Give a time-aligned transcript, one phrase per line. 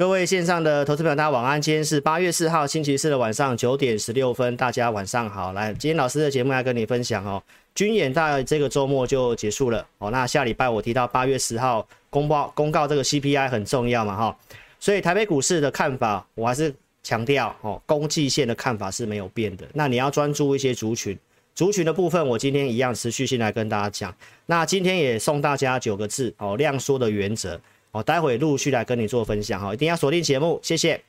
[0.00, 1.60] 各位线上的投资朋友，大家晚安。
[1.60, 5.52] 今天是八月四号星期四的晚上九点十六分，大家晚上好。
[5.52, 7.42] 来，今天老师的节目要跟你分享哦，
[7.74, 10.10] 军演大这个周末就结束了哦。
[10.10, 14.38] 那下礼拜我提到八月十号公报公告这个 CPI 很重要嘛哈，
[14.78, 19.66] 所以台北股市的看法我还是强调哦，攻季线的看法是没有变的。
[19.74, 21.14] 那你要专注一些族群，
[21.54, 24.16] 族群的部分我今天一样持续性来跟大家讲。
[24.46, 27.60] 那今天也送大家九个字哦，量缩的原则。
[27.92, 31.02] 哦待会陆续来跟你做分享哈，一定要锁定节目，谢谢。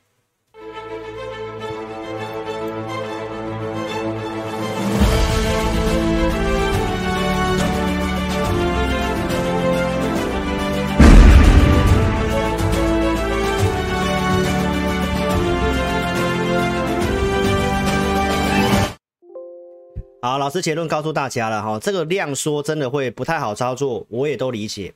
[20.24, 24.94] 好，老师结论告诉大家了哈，这个量缩真的会不太好操作，我也都理解。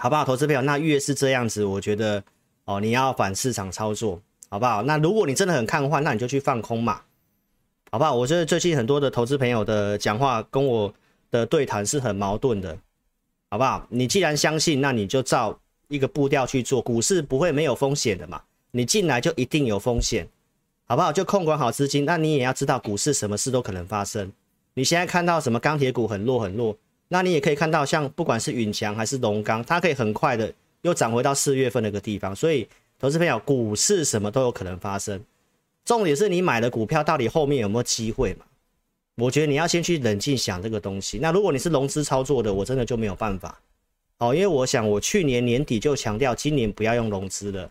[0.00, 0.62] 好不好，投资朋友？
[0.62, 2.22] 那越是这样子，我觉得
[2.66, 4.80] 哦，你要反市场操作，好不好？
[4.84, 7.00] 那如果你真的很看坏，那你就去放空嘛，
[7.90, 8.14] 好不好？
[8.14, 10.94] 我觉得最近很多的投资朋友的讲话跟我
[11.32, 12.78] 的对谈是很矛盾的，
[13.50, 13.84] 好不好？
[13.90, 18.40] 你既然相信，那你就照一个步调去做，股市不会没有风险的嘛，
[18.70, 20.28] 你进来就一定有风险，
[20.86, 21.12] 好不好？
[21.12, 24.30] 就控管好资金，那你也要知道，股市什么事都可能发生。
[24.74, 26.76] 你现在看到什么钢铁股很弱很弱？
[27.08, 32.36] 那你也可以看到，像不管是允强还是龙钢，它可以很快的又涨回到四月份那个地方。
[32.36, 35.22] 所以，投资朋友，股市什么都有可能发生。
[35.84, 38.44] 重点是你买的股票到底后面有没有机会嘛？
[39.16, 41.18] 我觉得你要先去冷静想这个东西。
[41.18, 43.58] 那如果你是融资操作的，我真的就没有办法
[44.18, 47.70] 哦，因为我想我去年年底就强调，今年不要用融资了，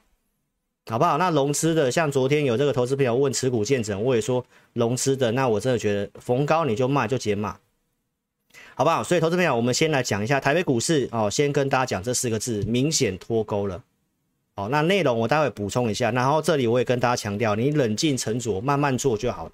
[0.87, 1.17] 好不好？
[1.17, 7.57] 那融资的，像昨天有这个投资朋友问持股见证，我也说融资的，那我真的觉得逢高你就卖就减码。
[8.77, 9.03] 好不好？
[9.03, 11.27] 所以，投资朋友，我们先来讲一下台北股市哦。
[11.27, 13.81] 先跟大家讲这四个字，明显脱钩了。
[14.55, 16.11] 好，那内容我待会补充一下。
[16.11, 19.51] 然后这里我也跟大家强调，你冷静沉着，慢慢做就好了。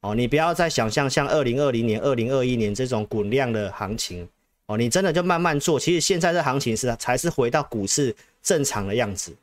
[0.00, 4.26] 哦，你不要再想象像二零二零年、二零二一年这种滚量的行情。
[4.64, 5.78] 哦，你真的就慢慢做。
[5.78, 9.36] 其实现在这行情是才是回到股市正常的样子，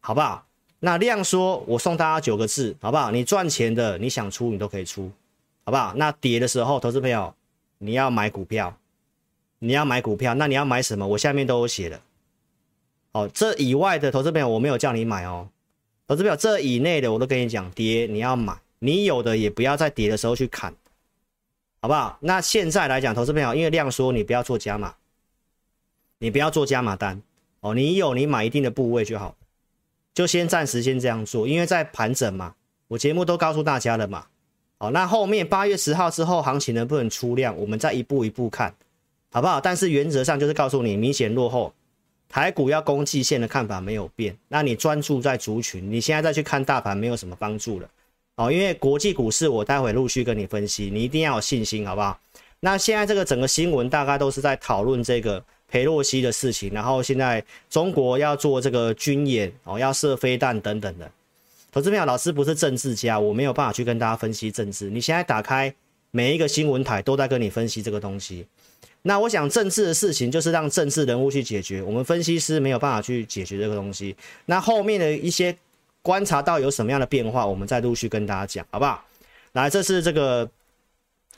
[0.00, 0.44] 好不好？
[0.80, 3.10] 那量说，我送大家九个字，好不好？
[3.10, 5.10] 你赚钱的，你想出你都可以出，
[5.64, 5.94] 好不好？
[5.96, 7.32] 那跌的时候，投资朋友。
[7.78, 8.78] 你要买股票，
[9.58, 11.06] 你要买股票，那你要买什么？
[11.06, 12.00] 我下面都有写了。
[13.12, 15.48] 哦，这以外的投资朋友我没有叫你买哦。
[16.06, 20.74] 投资朋友这以内的我都跟你讲，跌你要买，你有的也不要在跌的时候去砍，
[21.80, 22.18] 好不好？
[22.20, 24.94] 那现在来讲，投资朋友因为量缩，你不要做加码，
[26.18, 27.20] 你不要做加码单
[27.60, 27.74] 哦。
[27.74, 29.36] 你有你买一定的部位就好，
[30.14, 32.54] 就先暂时先这样做，因为在盘整嘛。
[32.88, 34.26] 我节目都告诉大家了嘛。
[34.78, 38.74] 好，那后面八月十号之后，行情能不能出量，我们再一步一步看，
[39.32, 39.58] 好不好？
[39.58, 41.72] 但是原则上就是告诉你，明显落后，
[42.28, 44.36] 台股要攻季线的看法没有变。
[44.48, 47.88] 那你专注在族群，你现在再去看大盘，没有什么帮助了。
[48.36, 52.20] 哦，因为国际股市我待会陆续跟你分析，你一定要有信心，好不好？
[52.60, 61.10] 那现在这个整个新闻大概都是在讨论这个裴洛西的事情，然后现在中国要做这个军演，哦，要射飞弹等等的。
[61.76, 64.88] 投资朋友，老师不是政治家，我没有办法去跟大家分析政治。
[64.88, 65.74] 你现在打开
[66.10, 68.46] 每一个新闻台，都在跟你分析这个东西。
[69.02, 74.16] 那我想，政治的事情就是让政治人物去解决，我们分析师没有办法去解决这个东西。
[74.46, 75.54] 那后面的一些
[76.00, 79.04] 观察到有什么样的变化，我们再陆续跟大家讲，好不好？
[79.52, 80.48] 来，这是这个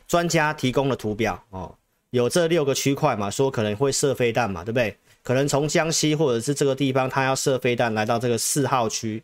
[0.06, 1.74] 专家提供的图表哦，
[2.10, 4.96] 有这六个区块嘛，说可能会射飞弹嘛，对不对？
[5.24, 9.20] 可能从江西或者是这个地方，他要射飞弹来到这个四号区。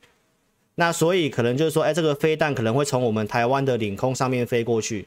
[0.76, 5.06] 那所以可能就是说，哎，这个飞弹可能会从我们台湾的领空上面飞过去，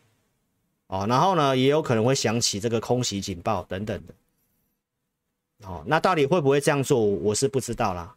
[0.88, 8.16] 哦，然后呢，也有可能会响起这个空袭警报等等的，哦，那到底会不会这样做，我是不知道啦，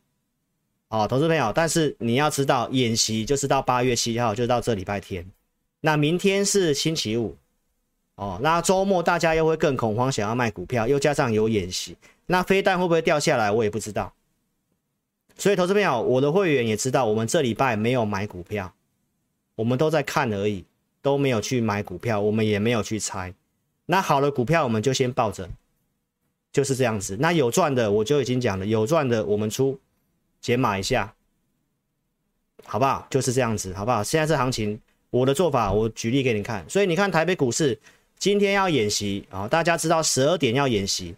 [0.90, 5.28] 哦，投资朋友，但是你要知道，演习就是到八月七号，就到这礼拜天，
[5.80, 7.36] 那明天是星期五，
[8.14, 11.96] 哦，那周末大家又会更恐慌，想要卖股票，又加上有演习，
[12.26, 14.12] 那飞弹会不会掉下来，我也不知道。
[15.40, 18.70] 所以，投资朋友，我的会员也知道，我们这礼拜没有买股票，
[19.54, 20.62] 我们都在看而已，
[21.00, 23.32] 都没有去买股票，我们也没有去猜。
[23.86, 25.48] 那好的股票，我们就先抱着，
[26.52, 27.16] 就是这样子。
[27.18, 29.80] 那有赚的，我就已经讲了，有赚的我们出，
[30.42, 31.10] 解码一下，
[32.66, 33.06] 好不好？
[33.08, 34.04] 就是这样子，好不好？
[34.04, 34.78] 现在这行情，
[35.08, 36.62] 我的做法，我举例给你看。
[36.68, 37.80] 所以你看台北股市
[38.18, 41.16] 今天要演习啊，大家知道十二点要演习，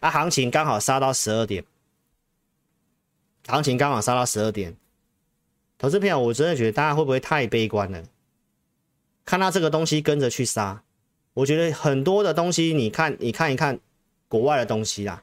[0.00, 1.62] 啊，行情刚好杀到十二点。
[3.46, 4.76] 行情刚好杀到十二点，
[5.78, 8.02] 投资朋友，我真的觉得大家会不会太悲观了？
[9.24, 10.82] 看到这个东西跟着去杀，
[11.34, 13.78] 我觉得很多的东西，你看，你看一看
[14.28, 15.22] 国外的东西啦。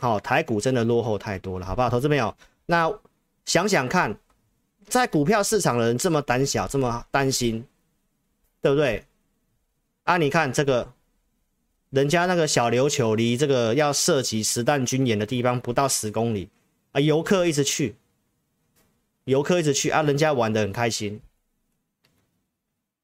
[0.00, 1.88] 好，台股真的落后太多了，好不好？
[1.88, 2.36] 投资朋友，
[2.66, 2.92] 那
[3.44, 4.18] 想想看，
[4.86, 7.64] 在股票市场的人这么胆小，这么担心，
[8.60, 9.04] 对不对？
[10.02, 10.92] 啊，你看这个，
[11.90, 16.50] 人家那个小琉球离这个要涉及实弹军演的地方不到十公里
[16.94, 17.96] 啊，游客一直去，
[19.24, 21.20] 游客一直去啊，人家玩得很开心，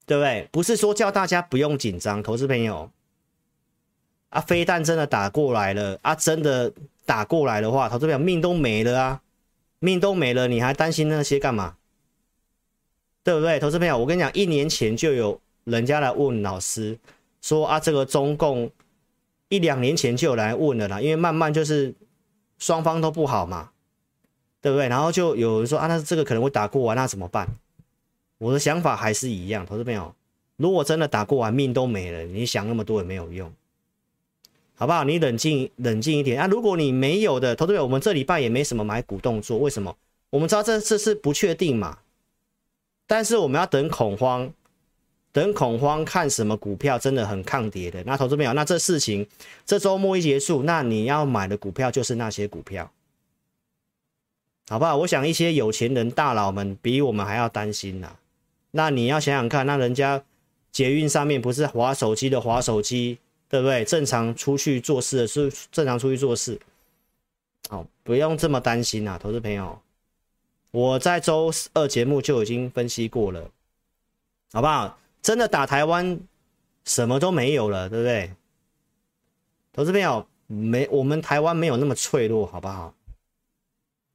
[0.07, 0.49] 对不对？
[0.51, 2.91] 不是说叫大家不用紧张，投资朋友。
[4.31, 6.15] 啊，飞弹真的打过来了啊！
[6.15, 6.73] 真的
[7.05, 9.21] 打过来的话，投资朋友命都没了啊，
[9.81, 11.77] 命都没了，你还担心那些干嘛？
[13.25, 13.59] 对不对？
[13.59, 16.97] 投资朋友，我跟你讲，一年前就有人家来问老师
[17.43, 18.71] 说啊，这个中共
[19.49, 21.93] 一两年前就有来问了啦，因为慢慢就是
[22.59, 23.73] 双方都不好嘛，
[24.61, 24.89] 对不对？
[24.89, 27.49] 然后就有人说啊，那这个可能会打过完，那怎么办？
[28.39, 30.15] 我的想法还是一样，投资朋友，
[30.57, 33.53] 如果真的打过完，命都没了，你想那么多也没有用。
[34.75, 35.05] 好不好？
[35.05, 36.47] 你冷静冷静一点啊！
[36.47, 39.95] 如果你没有的，投资朋友，我们这礼拜也没什么买股动作，为什么？
[40.31, 41.99] 我们知道这次是不确定嘛，
[43.07, 44.51] 但是我们要等恐慌，
[45.33, 48.03] 等恐慌看什么股票真的很抗跌的。
[48.05, 49.27] 那投资朋友，那这事情
[49.67, 52.91] 这周末一结束，那你要买的股票就是那些股票，
[54.71, 54.97] 好不好？
[54.97, 58.17] 我想一些有钱人大佬们比我们还要担心呐。
[58.71, 60.23] 那你要想想看，那人家
[60.73, 63.19] 捷运上面不是划手机的划手机。
[63.51, 63.85] 对不对？
[63.85, 66.57] 正常出去做事的是正常出去做事，
[67.69, 69.77] 好，不用这么担心啊，投资朋友。
[70.71, 73.51] 我在周二节目就已经分析过了，
[74.53, 74.97] 好不好？
[75.21, 76.21] 真的打台湾，
[76.85, 78.31] 什么都没有了，对不对？
[79.73, 82.95] 投资朋友，没，我们台湾没有那么脆弱，好不好？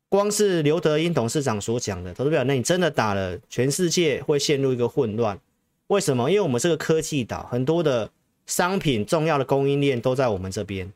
[0.10, 5.40] 光是刘德英董事长所讲的，投资表，那你真的打了，全世界会陷入一个混乱。
[5.88, 6.30] 为什么？
[6.30, 8.12] 因为我们是个科技岛，很多的。
[8.48, 10.94] 商品重要的供应链都在我们这边，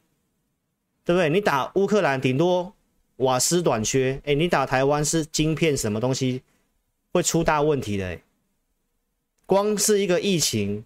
[1.03, 1.31] 对不对？
[1.31, 2.71] 你打乌克兰顶多
[3.15, 6.43] 瓦斯短缺，哎，你打台湾是晶片什么东西
[7.11, 8.05] 会出大问题的？
[8.05, 8.21] 哎，
[9.47, 10.85] 光是一个疫情，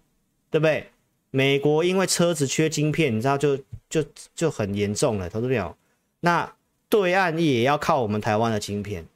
[0.50, 0.86] 对不对？
[1.30, 3.58] 美国因为车子缺晶片，你知道就
[3.90, 4.02] 就
[4.34, 5.76] 就很严重了，投资表。
[6.20, 6.50] 那
[6.88, 9.06] 对岸也要靠我们台湾的晶片，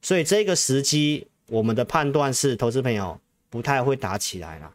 [0.00, 3.20] 所以这个时机，我们的判断是，投资朋友
[3.50, 4.74] 不太会打起来了。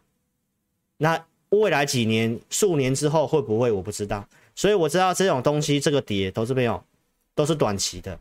[0.98, 1.26] 那。
[1.50, 3.72] 未来几年、数年之后会不会？
[3.72, 6.84] 我不知道，所以我知道这种东西，这个跌，投资朋友
[7.34, 8.20] 都是短期的。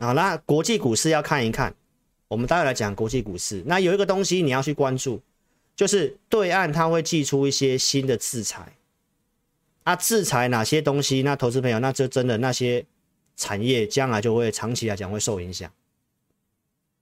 [0.00, 1.72] 好，那国际股市要看一看，
[2.26, 3.62] 我们待会来讲国际股市。
[3.64, 5.20] 那有一个东西你要去关注，
[5.76, 8.72] 就是对岸它会祭出一些新的制裁。
[9.86, 11.22] 啊，制裁哪些东西？
[11.22, 12.84] 那投资朋友，那就真的那些
[13.36, 15.70] 产业将来就会长期来讲会受影响，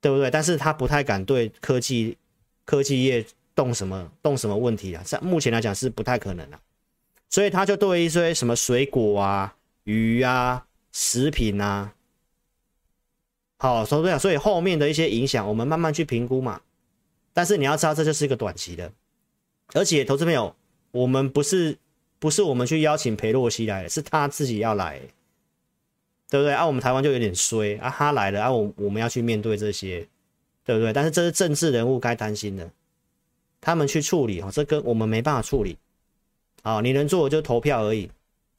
[0.02, 0.30] 对不对？
[0.30, 2.16] 但是他不太敢对科技
[2.64, 3.24] 科技业。
[3.56, 5.02] 动什么动什么问题啊？
[5.06, 6.58] 在目前来讲是不太可能的，
[7.30, 9.54] 所以他就对一些什么水果啊、
[9.84, 11.94] 鱼啊、食品啊，
[13.58, 16.62] 好，所以这样，所以后面的一些影响，我们慢慢去评估嘛。
[17.32, 18.92] 但是你要知道，这就是一个短期的，
[19.74, 20.56] 而且投资朋友，
[20.90, 21.78] 我们不是
[22.24, 24.98] 不是我们去邀请裴洛西来，是他自己要来，
[26.30, 26.54] 对不对？
[26.54, 30.08] 啊，我们台湾就有点衰啊，他来了啊，我我们要去面对这些，
[30.64, 30.90] 对不对？
[30.90, 32.70] 但是这是政治人物该担心的。
[33.60, 35.76] 他们去处理哦，这跟我们没办法处理，
[36.62, 38.10] 啊，你能做的就投票而已，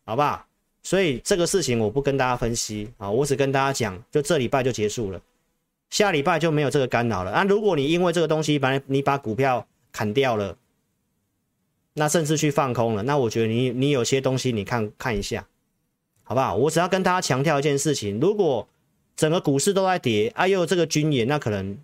[0.05, 0.45] 好不好？
[0.83, 5.19] 所以这个事情我不跟大家分析啊，我只跟大家讲，就这礼拜就结束了，
[5.89, 7.31] 下礼拜就没有这个干扰了。
[7.31, 10.55] 那如果你因为这个东西把你把股票砍掉了，
[11.95, 15.45] 那甚至去放空了，那我觉得你你有些东西你看看一下，
[16.23, 16.55] 好不好？
[16.55, 18.65] 我只要跟大家强调一件事情，如果
[19.15, 21.77] 整个股市都在跌，啊，又有这个军演，那可能。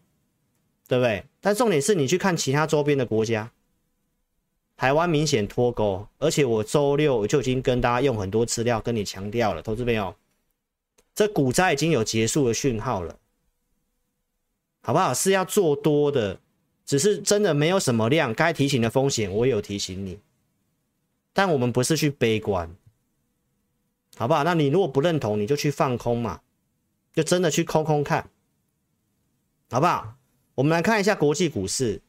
[0.87, 1.23] 对不对？
[1.39, 3.49] 但重点是你去看其他周边的国家，
[4.75, 10.13] 台湾明显脱钩，而且我周六就已经跟大家用很多资料跟你强调了，投资朋友，
[11.15, 13.15] 这股灾已经有结束的讯号了，
[14.81, 15.13] 好不好？
[15.13, 16.37] 是要做多的，
[16.85, 20.19] 只是真的没有什么量，该提醒的风险我有提醒你，
[21.33, 22.69] 但我们不是去悲观，
[24.17, 24.43] 好不好？
[24.43, 26.41] 那你如果不认同，你就去放空嘛，
[27.13, 28.29] 就真的去空空看，
[29.69, 30.15] 好不好？
[30.55, 32.01] 我们来看一下国际股市，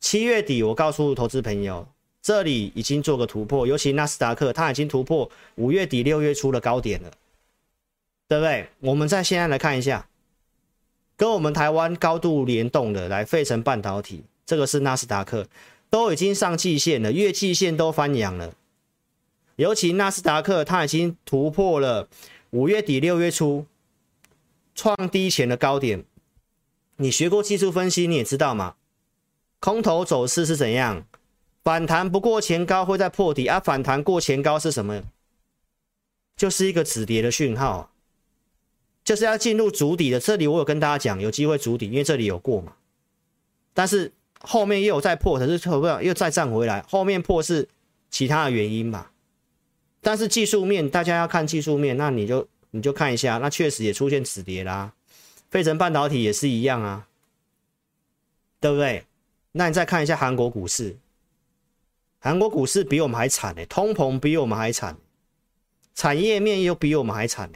[0.00, 1.88] 七月底我告诉投资朋友，
[2.20, 7.10] 这里已经做个突破，尤其纳斯达克，它已经突破五月底六月初的高点了，
[8.28, 8.68] 对不对？
[8.80, 10.06] 我们再现在来看一下，
[11.16, 15.46] 跟我们台湾高度联动的，来费城半导体，这个是纳斯达克，
[15.88, 18.54] 都已经上季线了，月季线都翻阳了，
[19.56, 22.08] 尤其纳斯达克它已经突破了
[22.50, 23.66] 五月底六月初
[24.74, 26.04] 创低前的高点。
[26.98, 28.76] 你学过技术分析，你也知道嘛，
[29.58, 31.06] 空头走势是怎样？
[31.62, 35.02] 反弹不过前高会再破底啊，反弹过前高是什么？
[36.36, 37.90] 就是一个止跌的讯号，
[39.06, 40.18] 就是要进入主底的。
[40.18, 42.74] 这里我有跟大家讲，有机会主底，因为这里有过嘛。
[43.72, 46.82] 但是后面又有再破，可是破不了，又再站回来。
[46.82, 47.68] 后面破是
[48.10, 49.12] 其他的原因吧？
[50.00, 54.92] 但是技术面，大家要看技术面，那你就你就看一下，那确实也出现止跌啦。
[55.50, 57.06] 费城半导体也是一样啊，
[58.58, 59.04] 对不对？
[59.52, 60.96] 那你再看一下韩国股市，
[62.18, 64.96] 韩国股市比我们还惨呢，通膨比我们还惨，
[65.94, 67.52] 产业面又比我们还惨。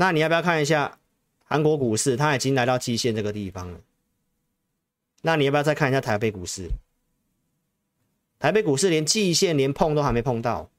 [0.00, 0.98] 那你要不要看一下
[1.44, 2.16] 韩国股市？
[2.16, 3.78] 它已经来到季线这个地方了。
[5.20, 6.70] 那你要不要再看一下台北股市？
[8.38, 10.70] 台北股市连季线连碰都还没碰到。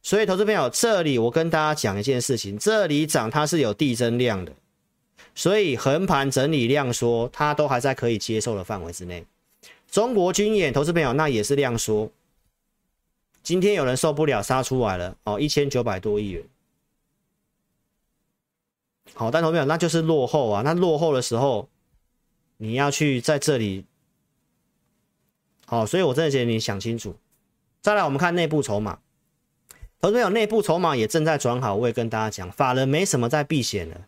[0.00, 4.54] 所以，投资朋友，这里我跟大家讲一件事情：这里涨它是有递增量的，
[5.34, 9.26] 所以横盘整理量缩，它都还在可以接受的范围之内。
[9.90, 12.10] 中国军演，投资朋友，那也是量缩。
[13.42, 16.42] 今天有人受不了，杀出来了哦，一千九百多亿元。
[19.14, 20.62] 好，但投资朋友，那就是落后啊。
[20.62, 21.68] 那落后的时候，
[22.56, 23.84] 你要去在这里。
[25.66, 27.16] 好，所以我真的觉得你想清楚。
[27.80, 28.98] 再来，我们看内部筹码。
[30.00, 34.06] 投资朋友，内部筹码也正在转好，我也跟大家讲，法人没什么在避险了。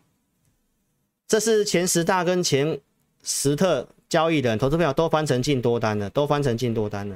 [1.27, 2.79] 这是前十大跟前
[3.23, 7.15] 十特交易的，投资朋友都翻成净多单了，都翻成净多单了。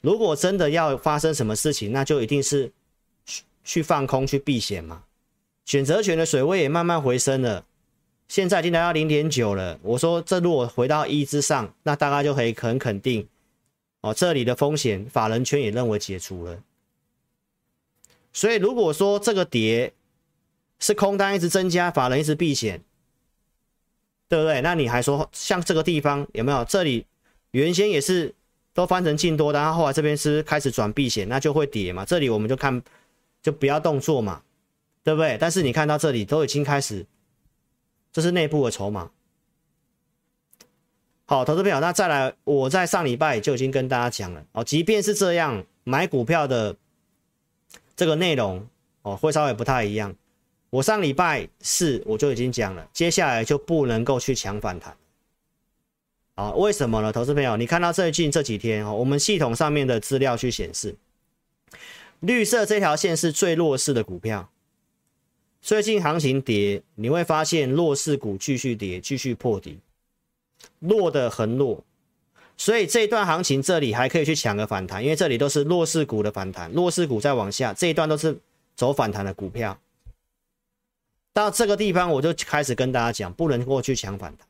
[0.00, 2.72] 如果真的要发生什么事情，那就一定是
[3.62, 5.04] 去放空去避险嘛。
[5.68, 7.62] 选择权的水位也慢慢回升了，
[8.26, 9.78] 现在已经来到零点九了。
[9.82, 13.28] 我说这如果回到一之上，那大家就可以很肯定
[14.00, 16.58] 哦，这里的风险法人圈也认为解除了。
[18.32, 19.92] 所以如果说这个跌
[20.78, 22.80] 是空单一直增加，法人一直避险，
[24.26, 24.62] 对不对？
[24.62, 26.64] 那你还说像这个地方有没有？
[26.64, 27.04] 这里
[27.50, 28.34] 原先也是
[28.72, 32.06] 都翻成净多单，然后后来这边是开始转避险，那就会跌嘛。
[32.06, 32.82] 这里我们就看
[33.42, 34.40] 就不要动作嘛，
[35.08, 35.38] 对不对？
[35.40, 37.06] 但是你看到这里都已经开始，
[38.12, 39.10] 这是内部的筹码。
[41.24, 46.76] 好，投资朋友，那再来，我在上礼拜就已经跟大家讲了哦，即便是这样买股票的。
[47.96, 48.68] 这个内容
[49.00, 50.14] 哦，会稍微不太一样。
[50.68, 54.94] 我上礼拜四我就已经讲了，接下来就不能够去抢反弹。
[56.34, 57.10] 啊，为什么呢？
[57.10, 60.94] 投资朋友，你看到最近这几天哦，我们系统上面的资料去显示，
[62.20, 64.50] 绿色这条线是最弱势的股票。
[65.60, 69.78] 最近行情跌，你会发现弱势股继续跌，继续破底，
[70.78, 71.84] 弱的很弱。
[72.56, 78.36] 所以这一段行情这里还可以去抢个反弹，因为这里都是弱势股的反弹，弱势股再往下，这一段都是
[78.74, 79.78] 走反弹的股票。
[81.32, 84.46] 到这个地方我就开始跟大家讲，不能过去抢反弹，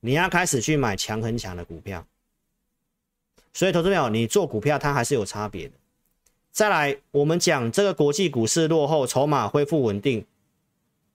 [0.00, 2.04] 你要开始去买强很强的股票。
[3.52, 5.74] 所以投资朋友，你做股票它还是有差别的。
[6.58, 10.26] 再来，我们讲这个国际股市落后，筹码恢复稳定。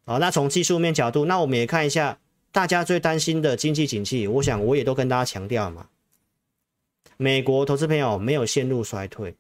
[0.06, 2.18] 好，那从技术面角度，那我们也看一下
[2.54, 5.90] 大家最担心的经济景气，我想我也都跟大家强调嘛。
[7.18, 9.36] 美国投资朋友没有陷入衰退，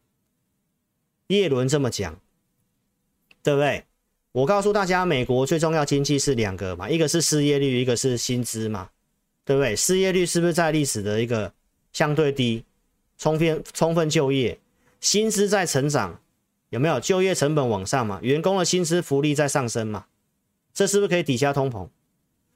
[1.27, 2.19] 叶伦这么讲，
[3.41, 3.85] 对不对？
[4.33, 8.89] 我告诉大家，美国最重要经济是两个嘛，一个是失业率，一个是薪资嘛，
[9.45, 9.73] 对不对？
[9.73, 11.49] 失业率是不是在历史的一个
[11.93, 12.61] 相对低，
[13.17, 14.59] 充分充分就业，
[15.03, 16.21] 薪资在成长，
[16.69, 18.19] 有没有就业成本往上嘛？
[18.21, 20.05] 员工的薪资福利在上升嘛？
[20.73, 21.89] 这是不是可以抵消通膨？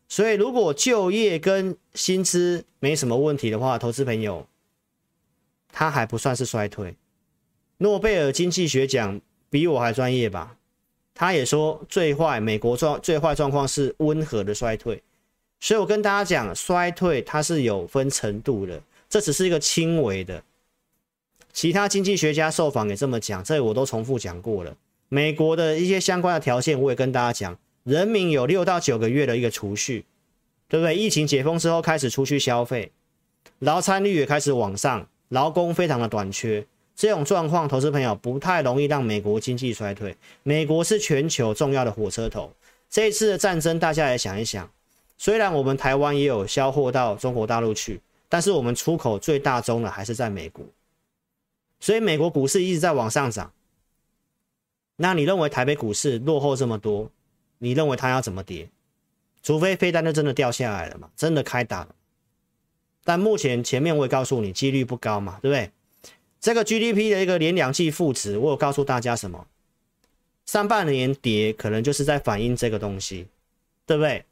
[0.07, 4.47] 所以如果就业跟薪资没什么问题的话，投资朋友。
[5.73, 6.95] 他还不算是衰退，
[7.79, 10.55] 诺贝尔经济学奖比我还专业吧？
[11.13, 15.03] 他也说最坏，美国状最坏状况是温和的衰退，
[15.59, 20.41] 所以我跟大家讲，衰退它是有分程度的，这只是一个轻微的。
[21.57, 24.77] 其他经济学家受访也这么讲，这我都重复讲过了。
[25.09, 30.05] 美国的一些相关的条件，我也跟大家讲，人民有六到九个月的一个储蓄，
[30.69, 30.95] 对不对？
[30.95, 32.91] 疫情解封之后开始出去消费，
[33.57, 35.07] 劳参率也开始往上。
[35.29, 36.63] 劳工非常的短缺，
[36.95, 40.15] 这种状况，投资朋友不太容易让美国经济衰退。
[40.43, 42.53] 美国是全球重要的火车头，
[42.87, 44.69] 这一次的战争，大家也想一想，
[45.17, 47.99] 虽然我们台湾也有销货到中国大陆去，
[48.29, 50.63] 但是我们出口最大宗的还是在美国，
[51.79, 53.51] 所以美国股市一直在往上涨。
[54.95, 57.11] 那你认为台北股市落后这么多，
[57.59, 58.69] 你认为它要怎么跌？
[59.43, 61.95] 除非飞单就真的掉下来了嘛，真的开打了。
[63.03, 65.71] 但目前前面我也告诉你，几率不高嘛，对不对？
[66.39, 69.47] 这个 GDP 的一个连两季负值，我有告诉大家什么？
[70.45, 73.27] 上半年跌可能就是在反映这个东西，
[73.85, 74.25] 对不对？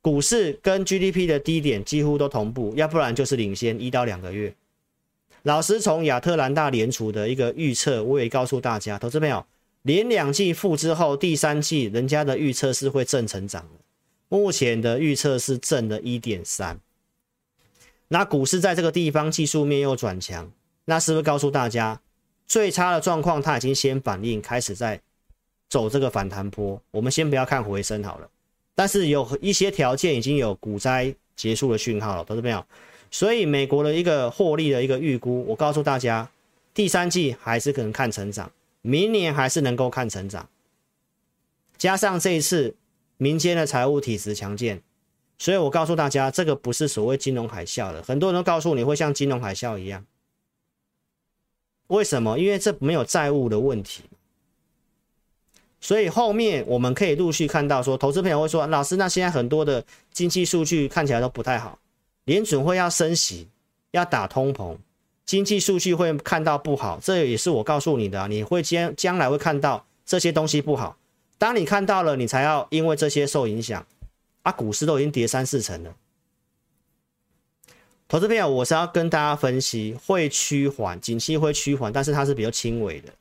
[0.00, 4.54] 股市跟 GDP 的低点几乎都同步，要不然就是领先一到两个月。
[5.42, 9.44] 老师从亚特兰大联储的一个预测，我也告诉大家，投资朋友，
[9.82, 13.80] 连两季负之后，第三季人家的预测是会正成长的，
[14.28, 16.78] 目前的预测是正的一点三。
[18.06, 20.48] 那股市在这个地方技术面又转强，
[20.84, 22.00] 那是不是告诉大家
[22.46, 25.00] 最差的状况它已经先反应，开始在
[25.68, 26.80] 走这个反弹波？
[26.92, 28.28] 我们先不要看回升好了，
[28.76, 32.64] 但是有一些条件已经有股灾结束的讯号了，投资朋友。
[33.12, 36.28] 所以美国的一个获利的一个预估，我告诉大家，
[36.74, 38.50] 第三季还是可能看成长。
[38.84, 40.48] 明年还是能够看成长，
[41.78, 42.74] 加上这一次
[43.16, 44.82] 民间的财务体质强健，
[45.38, 48.02] 所以我告诉大家，这个不是所谓金融海啸的。
[48.02, 50.04] 很多人都告诉你会像金融海啸一样，
[51.86, 52.36] 为什么？
[52.40, 54.02] 因为这没有债务的问题，
[55.80, 61.78] 所以后面我们可以陆续看到说，投资朋友会说，老师，那现在很多的经济数据看起来都不太好，
[62.24, 63.48] 联准会要升息，
[63.90, 64.76] 要打通膨。
[65.24, 70.96] 经济数据会看到不好，这也是我告诉你的，你会将将来会看到这些东西不好。
[71.38, 73.86] 当你看到了，你才要因为这些受影响
[74.42, 74.52] 啊。
[74.52, 75.94] 股市都已经跌三四成了，
[78.08, 83.12] 投资朋友，我是要跟大家分析会趋缓，景气会趋缓，但是它是比较轻微的，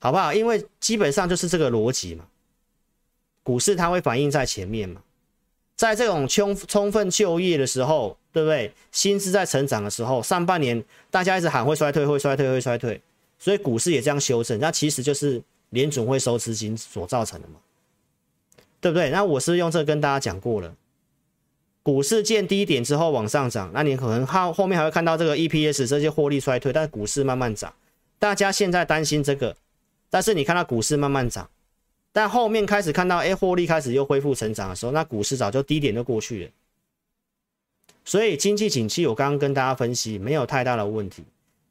[0.00, 0.32] 好不好？
[0.32, 2.26] 因为基本上就是这个逻辑嘛，
[3.42, 5.02] 股市它会反映在前面嘛。
[5.74, 8.72] 在这种充充分就业的时候，对不对？
[8.92, 13.00] 薪资在成长的时候，上半年大家一直喊会衰退，会衰退，会衰退，
[13.38, 14.58] 所以股市也这样修正。
[14.60, 17.56] 那其实就是联准会收资金所造成的嘛，
[18.80, 19.10] 对不对？
[19.10, 20.74] 那我是用这个跟大家讲过了，
[21.82, 27.72] 股市见低点之后往上涨，那你可能后后面还会看到这个 EPS 这些获利衰退，但是股市慢慢涨。
[28.18, 29.56] 大家现在担心这个，
[30.10, 31.48] 但是你看到股市慢慢涨。
[32.10, 36.50] 但后面开始看到，哎，获利开始又恢复成长的时候，那股市早就低点就过去了。
[38.08, 41.22] 所以经济景气，我刚刚跟大家分析，没有太大的问题。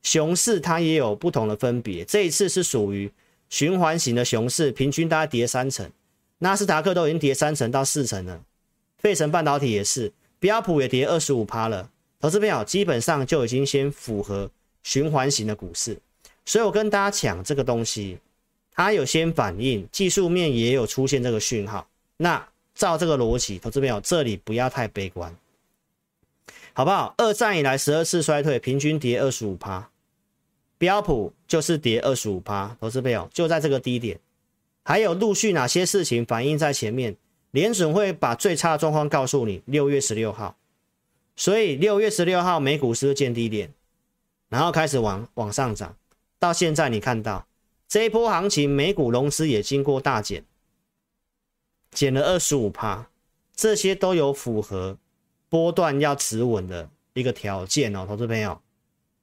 [0.03, 3.11] 熊市它也有不同的分别，这一次是属于
[3.49, 5.89] 循环型的熊市，平均大概跌三成，
[6.37, 8.39] 纳斯达克都已经跌三成到四成了，
[8.99, 11.89] 费城半导体也是，标普也跌二十五趴了。
[12.19, 14.47] 投资朋友基本上就已经先符合
[14.83, 15.97] 循环型的股市，
[16.45, 18.19] 所以我跟大家讲这个东西。
[18.75, 21.87] 它有先反应，技术面也有出现这个讯号。
[22.15, 25.35] 那照这个逻辑，投资朋友这里不要太悲观，
[26.77, 27.15] 好不好？
[27.17, 29.89] 二战以来十二次衰退，平均跌二十五趴，
[30.77, 32.77] 标普就是跌二十五趴。
[32.79, 34.19] 投资朋友就在这个低点，
[34.83, 37.17] 还有陆续哪些事情反映在前面？
[37.49, 40.55] 联准会把最差的状况告诉你，六月十六号。
[41.35, 43.73] 所以六月十六号美股是不是见低点，
[44.47, 45.95] 然后开始往往上涨，
[46.37, 47.47] 到现在你看到。
[47.87, 50.45] 这一波行情，美股融资也经过大减，
[51.89, 53.09] 减了二十五趴，
[53.55, 54.95] 这些都有符合
[55.49, 58.61] 波段要持稳的一个条件哦，投资朋友，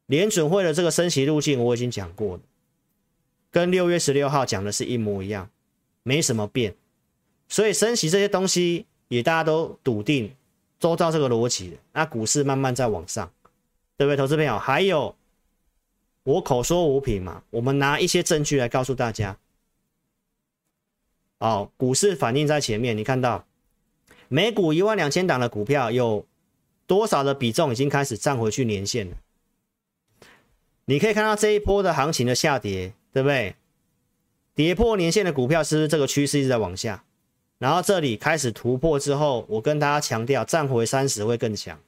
[0.07, 2.43] 联准会的这个升息路径我已经讲过了，
[3.51, 5.51] 跟六月十六号讲的是一模一样，
[6.03, 6.75] 没什么变，
[7.49, 10.35] 所以升息这些东西也大家都笃定，
[10.79, 13.31] 都照这个逻辑，那股市慢慢在往上，
[13.97, 14.59] 对不对，投资朋友？
[14.59, 15.15] 还有。
[16.27, 19.37] 我口说无凭嘛，我们拿一些证据来告诉大家。
[21.37, 23.45] 哦，股市反映在前面，你看到
[24.29, 26.27] 每股一万两千档的股票有
[26.87, 29.17] 多少的比重已经开始站回去年线了？
[30.87, 33.57] 你可以看到这一波的行情的下跌，对不对？
[34.55, 37.05] 跌破年线的股票是不是这个趋势一直在往下？
[37.59, 41.81] 然后这里开始突破之后，我跟大家强调，站回三十会更强。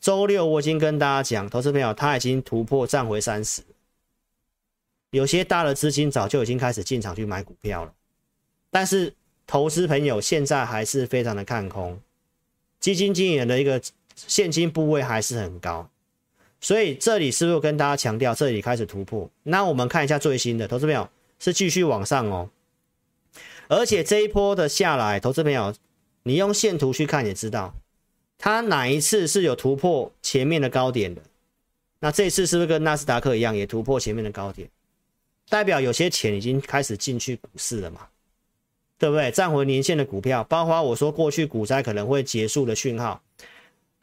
[0.00, 3.62] 周六我已经跟大家讲，投资朋友他已经突破站回三十。
[5.10, 7.94] 有些大的资金早就已经开始进场去买股票了，
[8.70, 9.14] 但是
[9.46, 12.00] 投资朋友现在还是非常的看空，
[12.80, 13.80] 基金经理人的一个
[14.14, 15.88] 现金部位还是很高，
[16.60, 19.30] 所以这里是不是跟大家强调，这里开始突破？
[19.42, 22.48] 那我们看一下最新的，投资朋友是继续往上哦，
[23.68, 25.74] 而且这一波的下来，投资朋友
[26.22, 27.74] 你用线图去看也知道，
[28.38, 31.22] 它哪一次是有突破前面的高点的？
[32.00, 34.68] 那这次是不是跟纳斯达克一样，也突破前面的高点？
[35.48, 38.06] 代表有些钱已经开始进去股市了嘛，
[39.04, 39.30] 对不对？
[39.30, 43.20] 站回年线的股票，包括我说过去股灾可能会结束的讯号，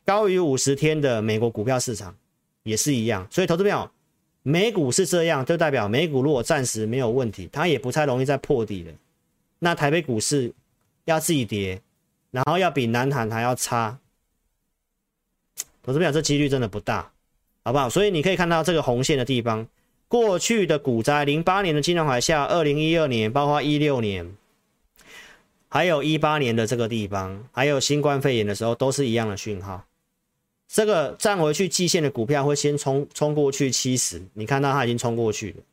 [0.05, 2.15] 高于五十天的美国股票市场
[2.61, 3.27] 也是一样。
[3.31, 3.89] 所以投资朋友，
[4.43, 8.93] 美股是这样，就代表美股如果暂时没有问题，它也不太容易再破底了。
[9.57, 10.53] 那台北股市
[11.05, 11.81] 要自己跌，
[12.29, 13.97] 然后要比南韩还要差，
[15.81, 17.11] 投资朋友这几率真的不大，
[17.63, 17.89] 好不好？
[17.89, 19.67] 所以你可以看到这个红线的地方。
[20.07, 24.29] 过去的股灾，零八年的金融海啸，二零一二年，包括一六年，
[25.73, 29.81] 还有一八年的这个地方，还有新冠肺炎的时候，都是一样的讯号。
[30.67, 35.63] 这个站回去季线的股票会先冲冲过去七十，你看到它已经冲过去了。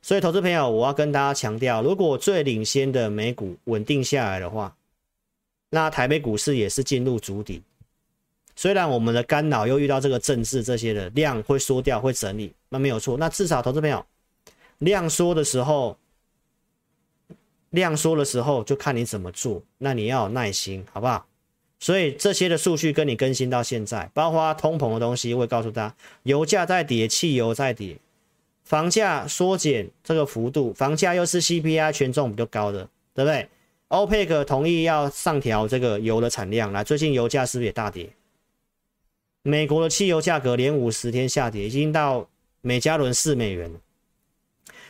[0.00, 4.74] 所以，投资朋友，我要跟大家强调，如果最领先的美股稳定下来的话，
[5.68, 7.62] 那台北股市也是进入主底。
[8.56, 13.18] 虽然我们的干扰又遇到这个政治这些的量会缩掉，会整理，那没有错。
[13.18, 14.02] 那至少投资朋友
[14.78, 15.94] 量缩的时候，
[17.70, 19.62] 量缩的时候就看你怎么做。
[19.78, 21.26] 那你要有耐心，好不好？
[21.80, 27.96] 所以这些的数据跟你更新到现在，包括通膨的东西，会告诉大家，油价在跌，汽油在跌，
[28.64, 33.48] 房价缩减这个幅度，房价又是 CPI 权重比较高的，对不对
[33.90, 38.10] ？OPEC 同意要上调这个油的产量，来，最近油价是不是也大跌？
[39.42, 42.28] 美国的汽油价格连五十天下跌，已经到
[42.60, 43.72] 每加仑四美元。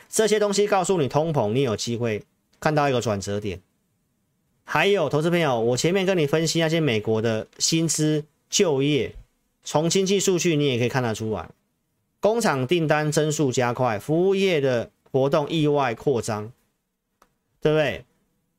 [0.08, 2.22] 这些东西告诉你通膨，你有机会
[2.60, 3.60] 看到一个转折点。
[4.64, 9.14] 还有投资朋友，我前面跟你分析那些美国的薪资、就业，
[9.64, 11.48] 从经济数据你也可以看得出来，
[12.20, 16.52] 工厂订单增速加快，服务业的活动意外扩张，
[17.62, 18.04] 对不对？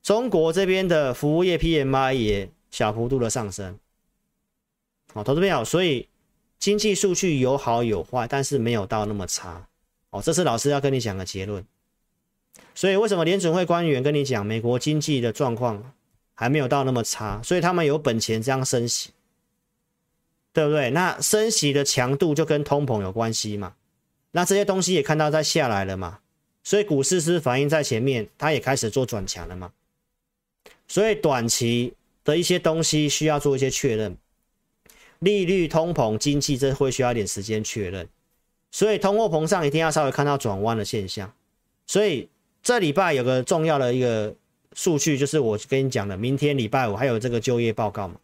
[0.01, 3.77] 中国这边的服务业 PMI 也小幅度的上升。
[5.13, 6.07] 好，投资朋友，所以
[6.57, 9.67] 经济数据有好有坏，但是没有到那么差。
[10.09, 11.63] 哦，这是老师要跟你讲的结论。
[12.75, 15.93] 所以为什么联准会官员跟你讲美国经济的状况
[16.33, 17.41] 还没有到那么差？
[17.43, 19.11] 所以他们有本钱这样升息，
[20.53, 20.89] 对不对？
[20.91, 23.75] 那升息的强度就跟通膨有关系嘛？
[24.31, 26.19] 那这些东西也看到在下来了嘛？
[26.63, 29.71] 所以股市是反映在前面，它也开始做转强了嘛？
[30.87, 31.93] 所以短期
[32.23, 34.15] 的一些东西需要做一些确认。
[35.19, 38.07] 利率、通膨、经济，这会需要一点时间确认，
[38.71, 41.33] 所以通货膨胀一定要稍微看到转弯的现象。
[41.85, 42.29] 所以
[42.61, 44.35] 这礼拜有个重要的一个
[44.73, 48.15] 数据，就是我跟你讲的，明天礼拜五还有这个就业报告嘛。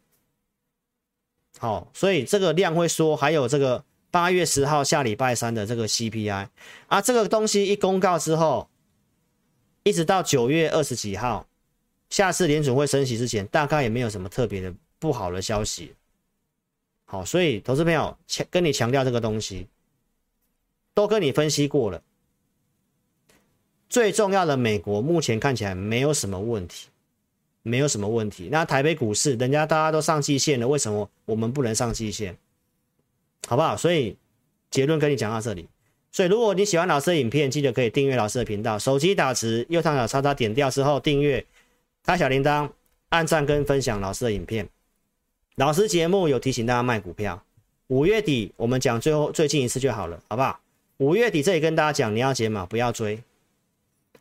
[1.58, 6.50] 好，所以这个量会说，还有这个八月十号下礼拜三的这个 CPI
[6.88, 8.69] 啊，这个东西一公告之后，
[9.84, 11.48] 一直到九月二十几号，
[12.10, 15.93] 下次联准会升息之前，大概也没有什么特别的不好的消息。
[17.06, 19.67] 好，所以投资朋友强跟你强调这个东西，
[20.93, 22.04] 都跟你分析过了。
[23.89, 26.88] 最重要的，美国目前看起来没有什么问题，
[27.62, 28.50] 没有什么问题。
[28.52, 32.36] 那台北股市，人家大家都上季线了，为什么我们不能上季线？
[33.48, 33.78] 好不好？
[33.78, 34.17] 所以
[34.71, 35.67] 结论跟你讲到这里。
[36.12, 38.80] 所以如果你喜欢老师的影片，记得可以订阅老师的频道。
[38.80, 41.45] 手机打直右上角叉叉点掉之后订阅，
[42.04, 42.69] 开小铃铛，
[43.10, 44.67] 按赞跟分享老师的影片。
[45.56, 47.43] 老师节目有提醒大家卖股票，
[47.88, 50.60] 五月底我们讲最后最近一次就好了，好不好？
[50.98, 53.21] 五月底这里跟大家讲，你要解码，不要追。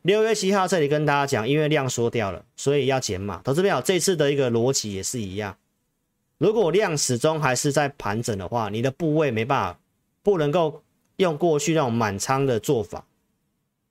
[0.04, 3.40] 六月七号这里跟大家讲，因为量缩掉了，所以要减码。
[3.42, 5.56] 投资朋友，这次的一个逻辑也是一样，
[6.36, 9.80] 如果量始终还是在盘整的话，你的部位没办法，
[10.22, 10.82] 不能够
[11.16, 13.06] 用过去那种满仓的做法，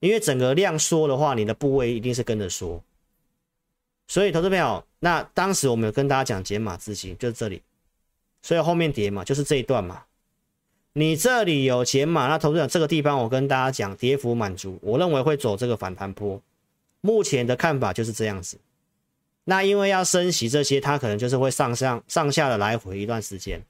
[0.01, 2.79] 因为整个量缩的话，你的部位一定是跟着缩。
[4.07, 7.63] 所以，投资朋友，那当时我们有跟大家讲减码资金，就是这里，
[8.43, 10.03] 所以后面跌嘛，就是这一段嘛。
[10.93, 16.41] 你这里有钱嘛，那投资者这个地方，我跟大家讲，跌幅满足，我认为会走这个反弹坡。
[17.01, 18.57] 目前的看法就是这样子。
[19.43, 23.61] 那因为要升息这些，它可能就是会上上上下的来回一段时间。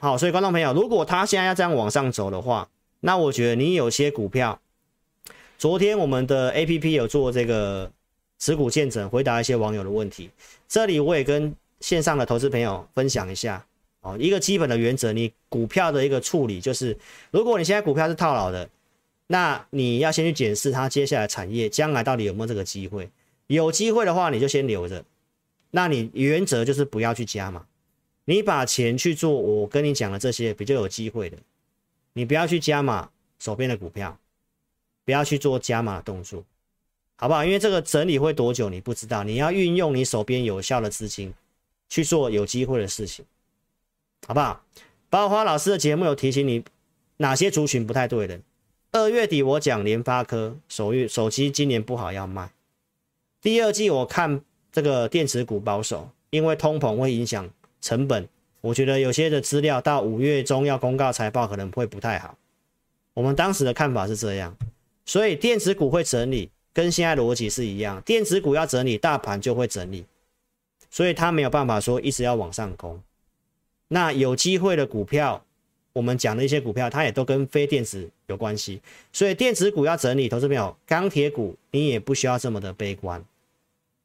[0.00, 2.68] 好，所以观众朋友，如果它现在要这样往上走的话，
[3.00, 4.60] 那我觉得你有些股票，
[5.58, 7.90] 昨天我们的 APP 有做这个。
[8.38, 10.28] 持股见证，回答一些网友的问题。
[10.68, 13.64] 这里我也跟线上的投资朋友分享一下
[14.06, 16.96] 哦，一个基本的原则，你股票的一个处理就是，
[17.32, 18.70] 如果你现在股票是套牢的，
[19.26, 23.10] 那你要先去检视它接下来产业将来到底有没有这个机会。
[23.48, 25.04] 有机会的话，你就先留着。
[25.72, 27.66] 那你原则就是不要去加码，
[28.26, 31.36] 你把钱去做我跟你讲的这些比较有机会的，
[32.12, 34.16] 你不要去加码手边的股票，
[35.04, 36.44] 不要去做加码动作。
[37.16, 37.44] 好不好？
[37.44, 39.24] 因为这个整理会多久，你不知道。
[39.24, 41.34] 你要运用你手边有效的资金
[41.88, 43.24] 去做有机会的事情，
[44.26, 44.64] 好不好？
[45.10, 46.64] 包花老师的节目有提醒你
[47.16, 48.40] 哪些族群不太对的。
[48.92, 52.50] 二月底我讲联发科手运手机今年不好要卖。
[53.42, 54.40] 第二季我看
[54.72, 57.48] 这个电子股保守，因为通膨会影响
[57.80, 58.28] 成本。
[58.60, 62.36] 我觉得有些的资料到五月中要公告财报可能会不太好。
[63.14, 64.56] 我们当时的看法是这样，
[65.04, 66.50] 所以电子股会整理。
[66.72, 70.04] 跟现在逻辑是一样，电子股要整理，大盘就会整理，
[70.90, 73.02] 所以它没有办法说一直要往上攻。
[73.88, 75.44] 那有机会的股票，
[75.92, 78.80] 我们讲的一些股票，它也都跟非电子有关系，
[79.12, 83.24] 所以电子股要整理，投资朋友，钢铁股你也不需要这么的悲观，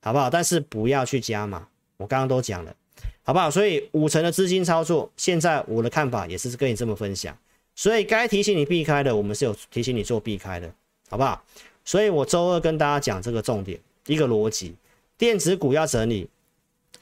[0.01, 0.29] 好不好？
[0.29, 1.67] 但是不要去加码，
[1.97, 2.75] 我刚刚都讲了，
[3.23, 3.49] 好不好？
[3.49, 7.35] 所以五成的资金操作，现在我的看法也是跟你这么分享。
[7.73, 10.71] 所以该提醒你避开的，我们是有提醒你做避开的，
[11.09, 11.43] 好不好？
[11.83, 14.75] 所以我周二跟大家讲这个重点，一个逻辑，
[15.17, 16.29] 电子股要整理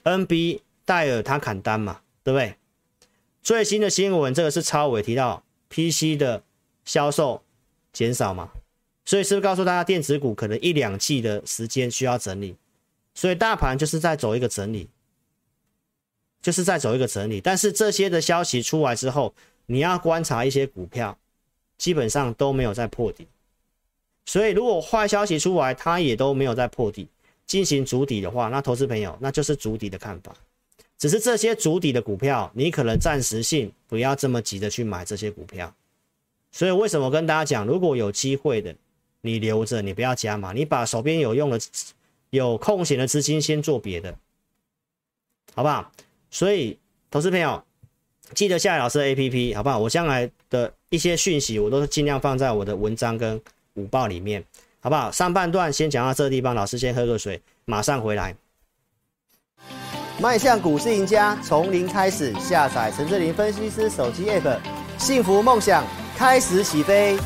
[0.04, 2.56] ，NB 戴尔他砍单嘛，对不对？
[3.42, 6.44] 最新的新闻，这个是超伟提到 PC 的
[6.86, 7.44] 销售
[7.94, 8.50] 减少嘛，
[9.06, 12.56] 所以是不是告诉大家电子股可能一两季的时间需要整理？
[13.16, 14.88] 所以大盘就是在走一个整理，
[16.42, 17.42] 就是在走一个整理。
[17.42, 19.34] 但是这些的消息出来之后，
[19.66, 21.18] 你要观察一些股票，
[21.78, 23.28] 基本上都没有在破底。
[24.26, 27.08] 所以如果坏消息出来，它也都没有在破底
[27.46, 30.36] 进行筑底的话，那投资朋友那就是筑底的看法。
[31.00, 35.74] 只是这些主底的股票，你可能暂时性不要这么急着去买这些股票。
[36.52, 38.76] 所以为什么跟大家讲，如果有机会的，
[39.22, 41.60] 你留着，你不要加码，你把手边有用的。
[42.32, 44.16] 有空闲的资金先做别的，
[45.56, 45.92] 好不好？
[46.30, 46.78] 所以，
[47.10, 47.64] 投资朋友
[48.36, 49.80] 记得下载老师的 APP，好不好？
[49.80, 53.42] 我将来的一些讯息，我都是尽量放在我的文章跟
[53.74, 54.46] 午报里面，
[54.80, 55.12] 好不好？
[55.12, 58.36] 上半段先讲到这个地方，老师先喝个水，马上回来。
[60.22, 64.58] 迈向股市赢家，从零开始，下载陈志林分析师手机 APP，
[64.98, 65.86] 幸福梦想
[66.18, 67.18] 开始起飞，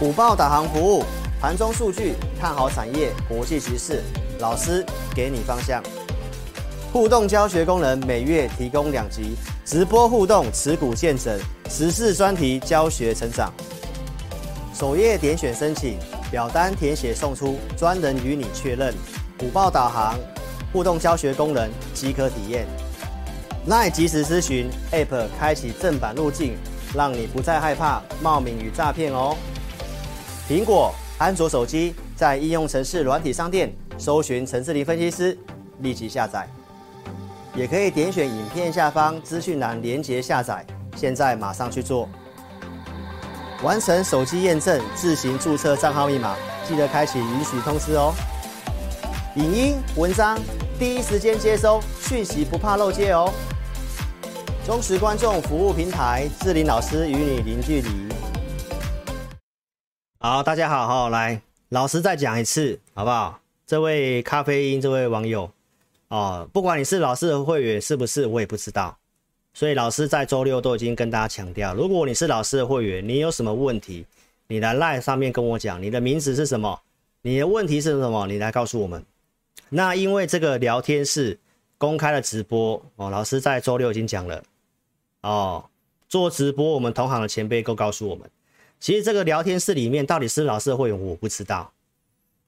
[0.00, 1.04] 午报导航服务，
[1.38, 4.02] 盘中数据，看好产业，国际局势。
[4.38, 4.82] 老师
[5.14, 5.82] 给你方向，
[6.90, 13.52] 互动教学功能每月提供两集直播互动，持股见证，时事专题教学成长。
[14.72, 15.98] 首页点选申请
[16.30, 18.94] 表单填写送出，专人与你确认。
[19.42, 20.18] 午报导航，
[20.72, 22.66] 互动教学功能即可体验。
[23.68, 26.56] LINE 即时咨询 App 开启正版路径，
[26.94, 29.36] 让你不再害怕冒名与诈骗哦。
[30.48, 33.72] 苹果、安卓手机在应用程式软体商店。
[33.98, 35.38] 搜寻陈志林分析师，
[35.78, 36.48] 立即下载，
[37.54, 40.66] 也可以点选影片下方资讯栏连结下载。
[40.96, 42.08] 现在马上去做，
[43.62, 46.34] 完成手机验证，自行注册账号密码，
[46.66, 48.12] 记得开启允许通知哦。
[49.34, 50.38] 影音文章
[50.78, 53.32] 第一时间接收讯息，不怕漏接哦。
[54.66, 57.88] 忠实观众服务平台，志林老师与你零距离。
[60.18, 61.40] 好，大家好好，来，
[61.70, 63.40] 老师再讲一次，好不好？
[63.66, 65.50] 这位咖啡因，这位网友，
[66.08, 68.94] 哦，不管你是老师的会员是不是，我也不知道。
[69.54, 74.04] 所以老师在周六都已经跟大家强调，如果你是老师的会员，你有什么问题，
[74.48, 76.78] 你来 LINE 上面跟我讲，你的名字是什么，
[77.22, 79.02] 你的问题是什么，你来告诉我们。
[79.68, 81.38] 那因为这个聊天室
[81.78, 84.42] 公开的直播，哦，老师在周六已经讲了，
[85.22, 85.64] 哦，
[86.08, 88.30] 做直播，我们同行的前辈都告诉我们，
[88.78, 91.72] 其实这个聊天室里面到底是老师的会员，我不知道。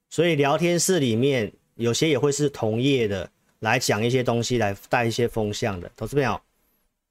[0.09, 5.91] 所以聊天室里面有些也会是同业的来讲一些东西，来带一些风向的。
[5.97, 6.39] 投资朋友，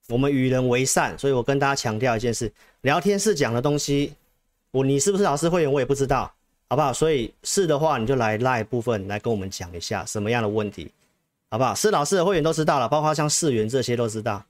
[0.08, 2.50] 我们与人为善，所以我跟大家强调一件事：
[2.82, 4.14] 聊天室讲的东西，
[4.70, 6.32] 我你是不是老师会员，我也不知道，
[6.68, 6.92] 好不好？
[6.92, 10.90] 所以是的话，你就来赖部分来跟我们讲一下什么样的问题，
[11.50, 11.74] 好不好？
[11.74, 14.44] 是老师的会员都知道了，包括像四元这些都知道，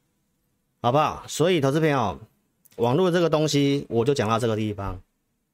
[0.80, 1.24] 好不好？
[1.26, 2.18] 所以投资朋友，
[2.76, 5.00] 网络这个东西我就讲到这个地方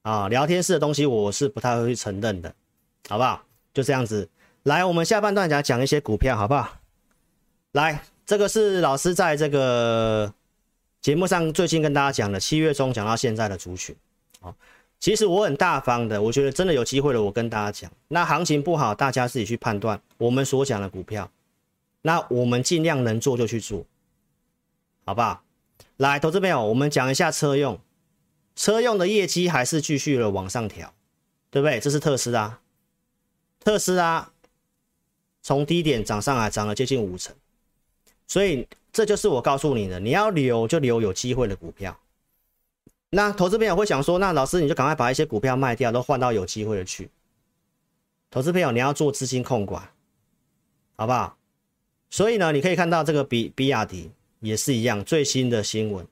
[0.02, 2.54] 啊，聊天室的东西我是不太会去承认的。
[3.08, 3.42] 好不好？
[3.74, 4.28] 就这样子，
[4.62, 6.78] 来，我们下半段讲讲一些股票，好不好？
[7.72, 10.32] 来，这个是老师在这个
[11.00, 13.96] 节目上最近跟大家讲的，七月中讲到现在的族群。
[14.40, 14.54] 好，
[15.00, 17.90] 其实我很大方的，我觉得真的有机会了，我跟大家讲。
[18.08, 21.30] 那行情不好，大家自己去判断我们所讲的股票。
[22.02, 23.84] 那我们尽量能做就去做，
[25.06, 25.42] 好不好？
[25.96, 27.80] 来，投资朋友，我们讲一下车用，
[28.54, 30.92] 车用的业绩还是继续的往上调，
[31.50, 31.80] 对不对？
[31.80, 32.58] 这是特斯拉。
[33.58, 34.30] 特斯拉
[35.42, 37.34] 从低点涨上来，涨了接近五成，
[38.26, 41.98] 所以这就是我告诉你的，你要留就留有机会的股票。
[43.10, 47.10] 那投资朋友会想说，那老师你就赶快把一些股票卖掉，都换到有机会的去。
[48.30, 49.82] 投资朋友你要做资金控管，
[50.94, 51.36] 好不好？
[52.08, 56.06] 所以呢，你可以看到这个比比亚迪也是一样，最新的新闻，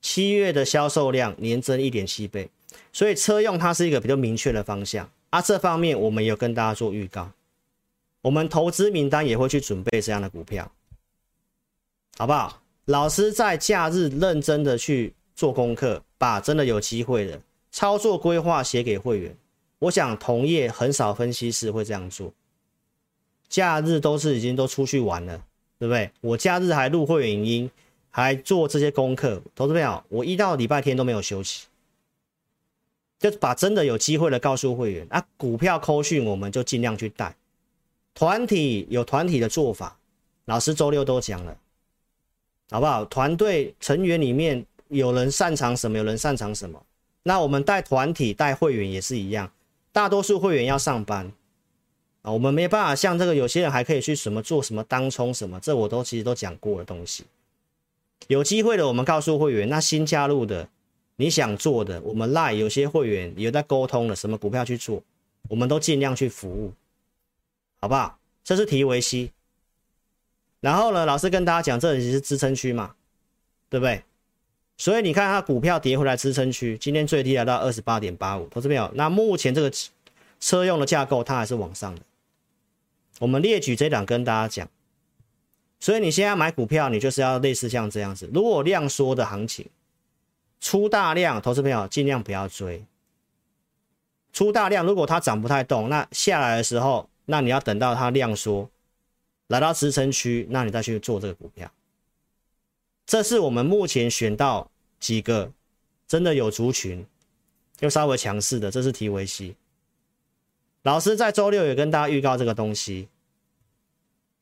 [0.00, 2.50] 七月的销售量年增一点七倍，
[2.92, 5.08] 所以车用它是一个比较明确的方向。
[5.30, 7.30] 啊，这方面我们有跟大家做预告，
[8.22, 10.70] 我们投资名单也会去准备这样的股票，
[12.16, 12.60] 好不好？
[12.86, 19.36] 老师在假日认真的去做功课，啊真的有机会的操作规划写给会员。
[19.80, 22.32] 我想同业很少分析师会这样做，
[23.48, 25.44] 假日都是已经都出去玩了，
[25.78, 26.10] 对不对？
[26.22, 27.70] 我假日还录会员音，
[28.08, 31.66] 还做这些功课，投资朋友，我一到礼拜天都没有休息。
[33.18, 37.34] 就把真的有机会的告诉会员啊，股票扣讯我们就尽量去带，
[38.14, 39.98] 团体有团体的做法，
[40.46, 41.56] 老师周六都讲了，
[42.70, 43.04] 好不好？
[43.06, 44.64] 团队成员里面
[44.96, 46.80] 有人擅长什么，有人擅长什么。
[47.24, 49.50] 那我们带团体带会员也是一样，
[49.92, 51.32] 大多数会员要上班
[52.22, 57.24] 啊，我们没办法像这个有些人还可以去什么做什么当冲什么，这我都其实都讲过的东西。
[58.28, 60.68] 有机会的，我们告诉会员，那新加入的，
[61.16, 65.02] 你想做的，我们赖有些会员有在沟通了，什么股票去做，
[65.48, 66.72] 我们都尽量去服务，
[67.80, 68.18] 好不好？
[68.44, 69.32] 这是提维 C。
[70.60, 72.94] 然后呢，老师跟大家讲，这里是支撑区嘛，
[73.68, 74.02] 对不对？
[74.76, 78.90] 所以你看它股票跌回来支撑区，今天最低来到二十八点八五，投资朋友？
[78.94, 79.72] 那目前这个
[80.40, 82.02] 车用的架构它还是往上的。
[83.20, 84.68] 我们列举这档跟大家讲。
[85.80, 88.28] 所以你现在买股票，你就是要类似像这样子。
[88.32, 89.66] 如果量缩的行情
[90.58, 92.84] 出大量，投资朋友尽量不要追。
[94.32, 98.68] 出大量，如果它涨不太动，那下来的时候，那你要等到它量缩
[99.48, 101.70] 来到支撑区，那你再去做这个股票。
[103.06, 105.52] 这是我们目前选到几个
[106.06, 107.06] 真的有族群
[107.80, 109.54] 又稍微强势的，这是提维 C。
[110.82, 113.08] 老师在周六也跟大家预告这个东西。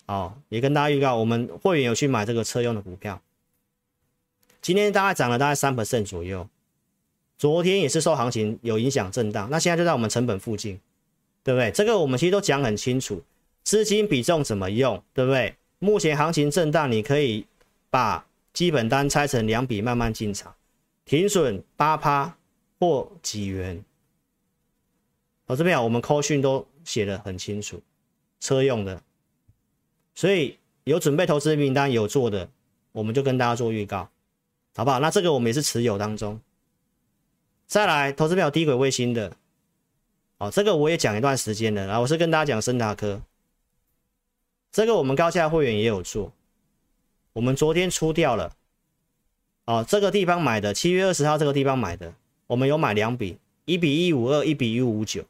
[0.07, 3.22] 哦，也跟大家预告，我们会员有去买这个车用的股票，
[4.61, 6.46] 今天大概涨了大概三 percent 左右，
[7.38, 10.79] 昨天也是受行情有影响震荡，那现在就在我们成本附近，
[11.44, 11.70] 对不对？
[11.70, 13.22] 这个我们其实都讲很清楚，
[13.62, 15.55] 资金比重怎么用，对不对？
[15.79, 17.46] 目前行情震荡，你可以
[17.88, 20.54] 把基本单拆成两笔慢慢进场，
[21.04, 22.36] 停损八趴
[22.78, 23.84] 或几元。
[25.46, 27.82] 我这边啊，我们扣讯都写的很清楚，
[28.40, 29.02] 车用的。
[30.14, 32.48] 所以有准备投资名单有做的，
[32.92, 34.08] 我们就跟大家做预告，
[34.74, 35.00] 好不好？
[35.00, 36.40] 那这个我们也是持有当中。
[37.66, 39.34] 再来，投资票低轨卫星的，
[40.36, 41.86] 哦，这个我也讲一段时间了。
[41.86, 43.22] 然后我是跟大家讲升达科，
[44.70, 46.32] 这个我们高价会员也有做，
[47.35, 48.55] 我们昨天出掉了，
[49.64, 52.14] 哦，这个地方买的，七月二十号这个地方买的，
[52.47, 55.25] 我们有买两笔，一比一五二，一比一五九。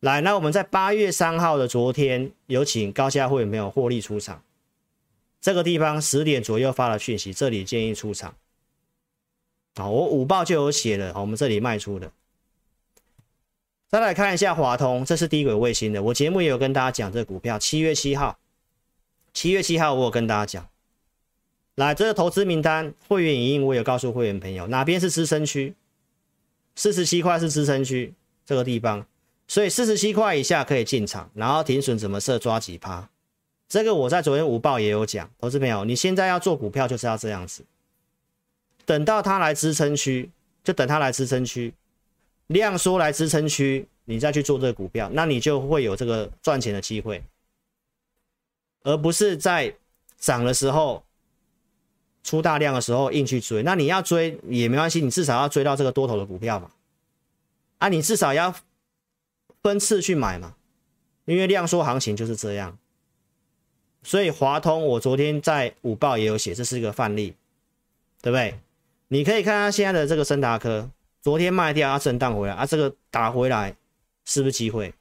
[0.00, 4.42] 来，那我们在八月三号的昨天有请高价会员没有获利出场，
[5.40, 8.34] 这个地方十点左右发了讯息，这里建议出场。
[9.74, 12.10] 好，我午报就有写了，我们这里卖出的。
[13.88, 18.38] 再来看一下华通，这是低轨卫星的，我节目也有跟大家讲这股票，七月七号，
[19.38, 20.68] 七月七号我有跟大家讲。
[21.76, 25.76] 来，这个投资名单会员影音我有告诉会员朋友，哪边是支撑区？
[26.74, 28.12] 四十七块是支撑区，
[28.44, 29.06] 这个地方。
[29.46, 33.08] 所以四十七块以下可以进场，然后停损怎么设，抓几趴？
[33.68, 37.62] 这个我在昨天午报也有讲，投资朋友，你现在要做股票就是要这样子，
[38.84, 40.28] 等到它来支撑区，
[40.64, 41.72] 就等它来支撑区，
[42.48, 47.22] 量缩来支撑区，你再去做这个股票，那你就会有这个赚钱的机会，
[48.88, 49.74] 而不是在
[50.16, 51.04] 涨的时候
[52.22, 53.62] 出大量的时候硬去追。
[53.62, 56.70] 那你要追也没关系，你至少要追到这个多头的股票嘛，
[57.78, 58.54] 啊，你至少要。
[59.60, 60.54] 分次去买嘛，
[61.24, 62.78] 因为量缩行情就是这样，
[64.04, 67.34] 所以华通我昨天在午报也有写，这是一个范例，
[68.22, 68.60] 对不对？
[69.08, 70.88] 你可以看看现在的这个升达科，
[71.20, 73.74] 昨天卖掉，它震荡回来啊，这个打回来
[74.24, 74.94] 是不是机会？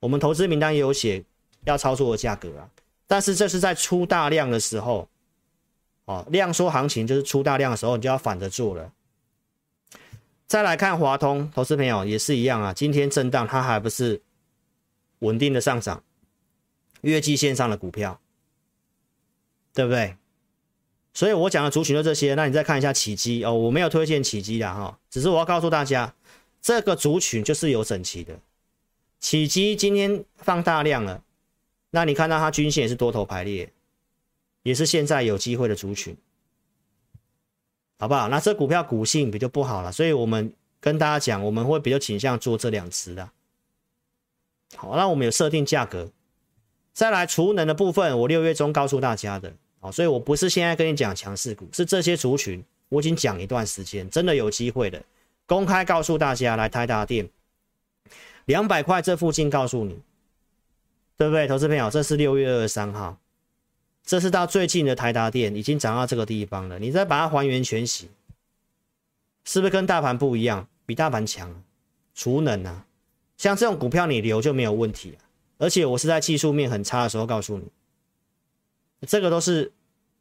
[0.00, 1.24] 我们投资名单也有写
[1.64, 2.68] 要操作的价格啊，
[3.06, 5.08] 但是这是在出大量的时候，
[6.04, 8.92] 哦，量缩行情就是出大量的时候，你就要反着做了。
[10.46, 12.72] 再来看华通，投资朋友也是一样啊。
[12.72, 14.20] 今天震荡，它还不是
[15.20, 16.02] 稳定的上涨，
[17.00, 18.20] 月季线上的股票，
[19.72, 20.16] 对不对？
[21.14, 22.34] 所以我讲的族群就这些。
[22.34, 26.14] 那你再看一下启碁哦，我没有推荐启碁的哈，只是我要告诉大家，
[26.60, 28.38] 这个族群就是有整齐的。
[29.20, 31.22] 启碁今天放大量了，
[31.94, 33.72] 那你看到它均线也是多头排列，
[34.64, 36.16] 也是现在有机会的族群。
[38.00, 38.28] 好不好？
[38.28, 43.30] 那这股票股性比较不好了，所以我们跟大家讲，我们会比较倾向做这两只的。
[44.74, 46.10] 好，那我们有设定价格，
[46.92, 49.52] 再来储能的部分，我六月中告诉大家的。
[49.78, 55.00] 好，所以我不是现在跟你讲强势股，是这些族群，我已经讲一段时间，真的有机会的，
[55.46, 57.30] 公开告诉大家，来台达店
[58.46, 59.96] 两百块这附近告诉你，
[61.16, 61.46] 对不对？
[61.46, 63.18] 投资朋友，这是六月二十三号。
[64.02, 68.10] 这是到最近的台达电已经涨到这个地方了，你再把它还原全息，
[69.44, 70.68] 是不是跟大盘不一样？
[70.84, 71.62] 比大盘强，
[72.14, 72.84] 储能啊，
[73.38, 75.16] 像这种股票你留就没有问题，
[75.56, 77.64] 而且我是在技术面很差的时候告诉你，
[79.06, 79.72] 这个都是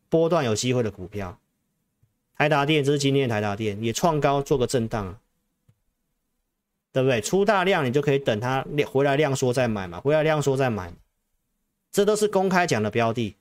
[0.08, 1.38] 波段有机会的股票。
[2.38, 5.20] 台达电这是今天的台达电也创高做个震荡，
[6.94, 7.20] 对不对？
[7.20, 10.94] 出大量你就可以等它回来量缩再买嘛，回来量缩再买，
[11.91, 13.36] 这都是公开讲的标的。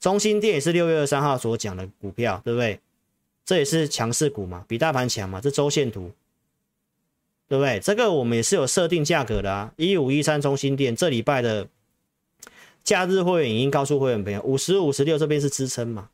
[0.00, 2.80] 中心店也是六月二十三号所讲的股票，对不对？
[3.44, 6.10] 这也是强势股嘛，比大盘强嘛，这周线图，
[7.46, 7.78] 对不对？
[7.80, 11.68] 这个我们也是有设定价格的啊，一五一三中心店这礼拜的
[12.82, 16.08] 假日会员已经告诉会员朋友，五十五十六这边是支撑嘛，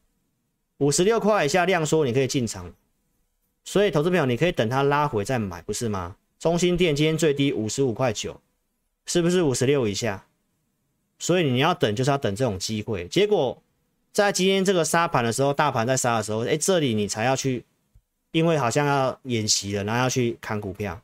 [0.78, 2.72] 五十六块以下量缩你可以进场，
[3.64, 6.16] 所以投资朋友你可以等它拉回再买，不是吗？
[6.42, 8.40] 中兴电今天最低五十五块九，
[9.06, 10.26] 是不是五十六以下？
[11.20, 13.62] 所以你要等就是要等这种机会，结果。
[14.12, 17.64] 在今天这个杀盘的时候，大盘在杀的时候，哎，这里你才要去，
[18.32, 21.00] 因为好像要演习了，然后要去砍股票。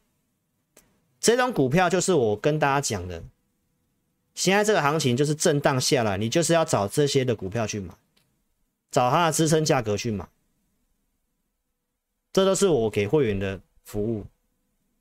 [1.21, 3.23] 这种股票就是我跟大家讲的，
[4.35, 7.95] 现在这个行情就是震荡下来，你就是要找这些的股票去买，
[8.91, 10.29] 找它的支撑价格去买。
[12.33, 14.27] 这都是我给会员的服务。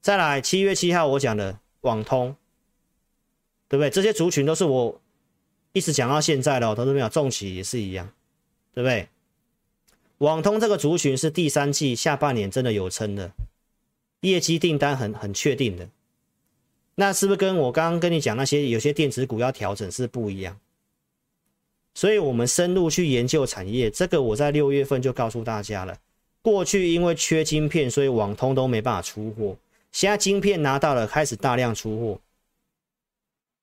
[0.02, 2.36] 再来，七月七号我讲的网通，
[3.68, 3.90] 对不对？
[3.90, 5.02] 这些族群都是我。
[5.74, 8.10] 一直讲到现在的，投资朋友，重企也是一样，
[8.74, 9.10] 对不对？
[10.18, 13.30] 网通这个族群是第三季下半年真的有撑的，
[14.22, 15.88] 业绩订单很很确定的。
[16.96, 20.60] 那是不是跟我刚刚跟你讲那些有些电子股要调整是不一样？
[21.94, 26.00] 所以我们深入去研究产业，这个我在六月份就告诉大家了。
[26.42, 29.56] 过去因为缺晶片，所以网通都没办法出货，
[29.98, 32.22] 现在晶片拿到了，开始大量出货。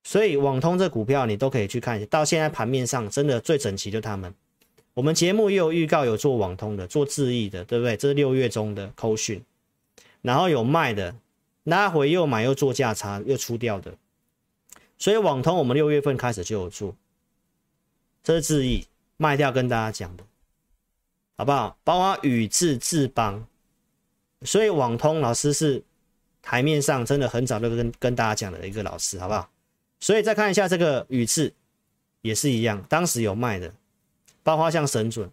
[0.03, 4.35] 所以网通这股票你都可以去看一下，到现在盘面上真的最整齐就他们。
[4.95, 7.97] 我们节目也有预告，有做网通的，做智易的，对不对？
[7.97, 9.41] 这是六月中的扣讯，
[10.23, 11.15] 然后有卖的，
[11.63, 13.95] 拉回又买又做价差又出掉的。
[14.99, 16.97] 所以网通我们六月份开始就有做，
[18.25, 18.85] 这是智易
[19.17, 20.25] 卖掉跟大家讲的，
[21.37, 21.79] 好不好？
[21.85, 23.47] 包括宇智智邦，
[24.43, 25.81] 所以网通老师是
[26.45, 29.49] 台面上真的很早就跟跟大家讲的一个老师，好不好？
[29.99, 31.53] 所以再看一下这个宇智，
[32.21, 33.73] 也是一样，当时有卖的，
[34.43, 35.31] 包括像神准，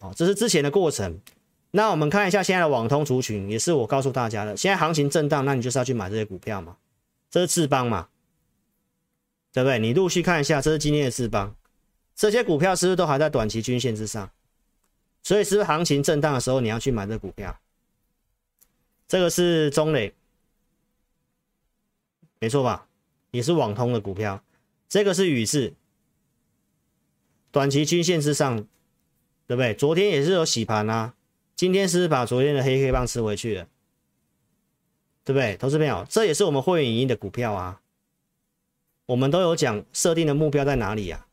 [0.00, 1.18] 哦，这是之前的过程。
[1.70, 6.76] 那我们看一下现在的网通族群，也是我告诉大家的，现在行情震荡，那你就是要去买这些股票嘛。
[7.30, 8.08] 这是智邦嘛，
[9.52, 9.78] 对不对？
[9.78, 11.54] 你陆续看一下，这是今天的智邦，
[12.16, 14.28] 这些股票是不是都还在短期均线之上？
[15.22, 17.54] 所以是不是行情震荡的时候，你要去买这股票？
[19.08, 20.14] 这个是中磊，
[22.38, 22.86] 没错吧？
[23.30, 24.44] 也是网通的股票，
[24.86, 25.72] 这个是宇智，
[27.50, 28.58] 短期均线之上，
[29.46, 29.72] 对不对？
[29.74, 31.14] 昨天也是有洗盘啊，
[31.56, 33.68] 今天是把昨天的黑黑棒吃回去了，
[35.24, 35.56] 对不对？
[35.56, 37.80] 投资朋友，这也是我们会员影音的股票啊，
[39.06, 41.26] 我们都有讲设定的目标在哪里啊，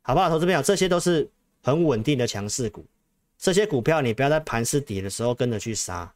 [0.00, 0.30] 好不好？
[0.30, 1.30] 投资朋友，这些都是
[1.62, 2.86] 很稳定的强势股，
[3.36, 6.14] 这些股票你不要在盘势底的时候跟着去杀，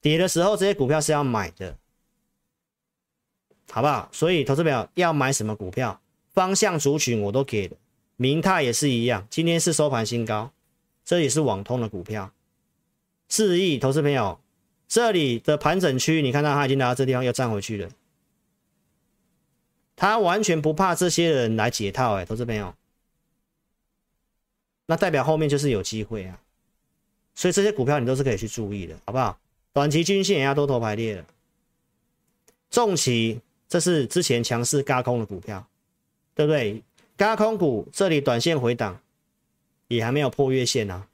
[0.00, 1.76] 跌的时候这些股票是要买的。
[3.72, 4.08] 好不好？
[4.10, 6.00] 所以投资表要买什么股票，
[6.34, 7.76] 方向族群我都给了。
[8.16, 10.50] 明泰也是一样，今天是收盘新高，
[11.04, 12.32] 这也是网通的股票。
[13.28, 14.40] 智易投资朋友，
[14.88, 17.88] 这里的盘整区，你看到它已经来到这地方又站回去了，
[19.94, 22.74] 它完全不怕这些人来解套，哎，投资朋友，
[24.86, 26.40] 那代表后面就是有机会啊。
[27.36, 29.38] 所以这些股票你都是可以去注意的，好不好？
[29.72, 31.26] 短期均线也要多头排列了，
[32.70, 33.40] 重企。
[33.68, 35.64] 这是之前强势轧空的股票，
[36.34, 36.82] 对不对？
[37.16, 39.00] 轧空股这里短线回档，
[39.86, 41.06] 也还没有破月线啊，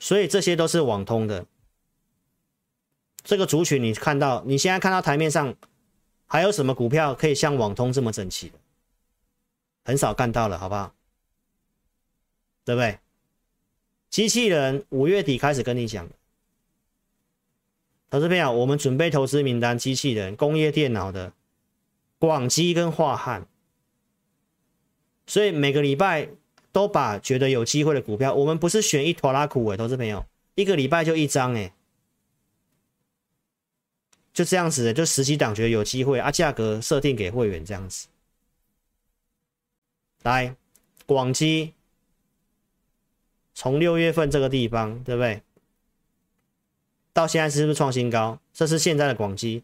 [0.00, 1.46] 所以这些都是网通的。
[3.22, 5.54] 这个族群你看到，你现在看到台面上
[6.26, 8.58] 还有什么股票可以像网通这么整齐的？
[9.84, 10.92] 很少看到了，好不好？
[12.64, 12.98] 对不对？
[14.08, 16.08] 机器人五月底开始跟你讲。
[18.10, 21.32] 投资朋友，我们准备投资名单，机器人、工业电脑的
[22.18, 23.46] 广基跟樺汉，
[25.26, 26.28] 所以每个礼拜
[26.72, 31.72] 都把觉得有机会的股票，我们不是选一坨拉苦哎，投资朋友，一个礼拜就一张诶，
[34.32, 38.08] 就这样子的，就十几档觉得有机会啊，价格设定给会员这样子。
[40.24, 40.56] 来，
[41.06, 41.74] 广基
[43.54, 45.40] 从六月份这个地方，对不对？
[47.20, 48.38] 到现在是不是创新高？
[48.54, 49.62] 这是现在的广基，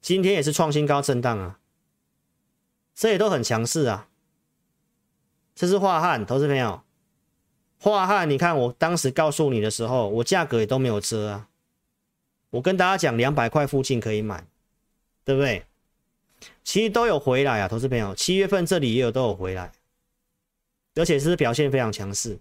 [0.00, 1.60] 今天也是创新高震荡啊，
[2.96, 4.08] 这也都很强势啊。
[5.54, 6.82] 这是化汉，投资朋友，
[7.78, 11.48] 化汉，你看我当时告诉你的时候，我价格也都没有遮啊。
[12.50, 14.44] 我跟大家讲，两百块附近可以买，
[15.24, 15.64] 对不对？
[16.64, 19.70] 其实都有回来啊，投资朋友，七月份这里也有都有回来，
[20.96, 22.40] 而且是表现非常强势。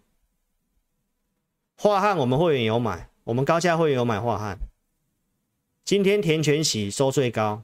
[1.76, 3.11] 化汉我们会员有买。
[3.24, 4.58] 我们高价会员有买化汉，
[5.86, 7.64] 今天填全息收最高，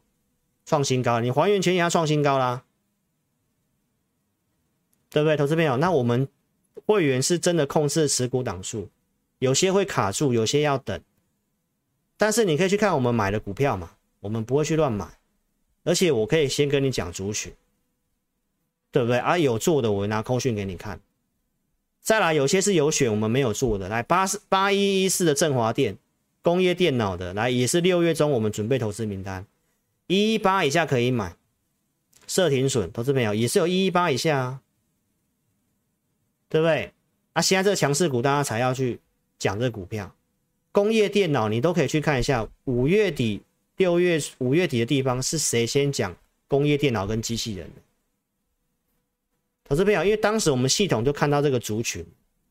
[0.65, 2.63] 创新高，你还原权也要创新高啦，
[5.09, 5.35] 对不对？
[5.35, 6.27] 投资朋友，那我们
[6.85, 8.89] 会员是真的控制持股档数，
[9.39, 11.01] 有些会卡住，有些要等。
[12.17, 15.07] 但是你可以去看我们买的股票嘛，我们不会去乱买，
[15.83, 17.53] 而且我可以先跟你讲族群，
[18.91, 19.17] 对不对？
[19.17, 20.99] 啊，有做的我拿空讯给你看。
[22.07, 25.97] 再来，有些是有选我们没有做的，来八四八一一四的振华电
[26.41, 29.45] 工业电脑的，来也是六月中我们准备投资名单，
[30.07, 31.35] 一一八以下可以买，
[32.25, 34.61] 设停损，投资朋友也是有一一八以下啊，
[36.47, 36.93] 对不对？
[37.33, 39.01] 啊，现在这个强势股大家才要去
[39.37, 40.15] 讲这个股票。
[40.71, 43.41] 工业电脑，你都可以去看一下，五月底、
[43.75, 46.15] 六月、五月底的地方是谁先讲
[46.47, 47.69] 工业电脑跟机器人？
[49.67, 52.05] 投资朋友，因为当时我们系统就看到这个族群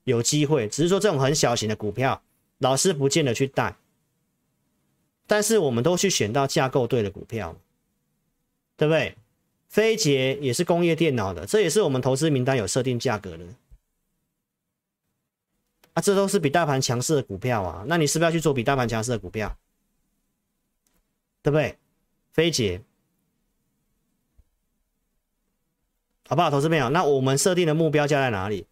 [0.04, 2.20] 有机会，只是说这种很小型的股票，
[2.58, 3.74] 老师不见得去带，
[5.26, 7.56] 但是我们都去选到架构对的股票，
[8.76, 9.16] 对不对？
[9.68, 13.44] 飞捷也是工业电脑的，这也是我们投资名单有设定价格的。
[15.94, 19.56] 啊，这都是比大盘强势的股票啊，那你是不是要去做比大盘强势的股票？
[21.42, 21.76] 对不对？
[22.32, 22.80] 飞捷，
[26.28, 26.50] 好不好？
[26.50, 28.66] 投资朋友，那我们设定的目标价在哪里？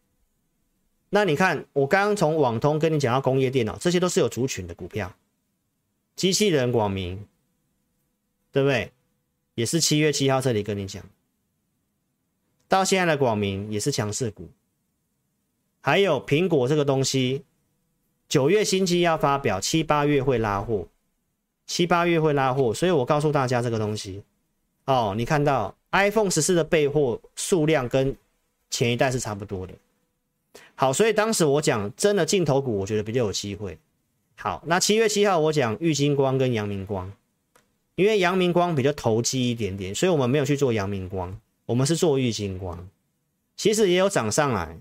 [1.11, 5.15] 那你看，我刚刚从网通跟你讲到工业电脑，这些都是有族群的股票，
[6.17, 7.25] 机器人广明，
[8.51, 8.91] 对不对？
[9.55, 11.01] 也是七月七号这里跟你讲，
[12.67, 14.49] 到现在的广明也是强势股。
[15.81, 17.45] 还有苹果这个东西，
[18.29, 20.89] 九月新机要发表，七八月会拉货，
[21.67, 24.25] 七八月会拉货，所以我告诉大家这个东西，
[24.87, 28.14] 哦，你看到 iPhone 十四的备货数量跟
[28.70, 29.72] 前一代是差不多的，
[30.74, 33.78] 好，所以当时我讲真的镜头股，我觉得比较有机会。
[34.37, 37.12] 好，那七月七号我讲玉晶光跟阳明光，
[37.95, 42.89] 因为阳明光比较投机一点点，所以我们没有去做阳明光，我们是做玉晶光，
[43.57, 44.76] 其实也有涨上来。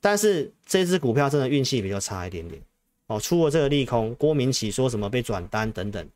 [0.00, 2.60] 但是这只股票真的运气比较差一点点
[3.06, 6.06] 哦，出了这个利空，郭明启说什么被转单等等，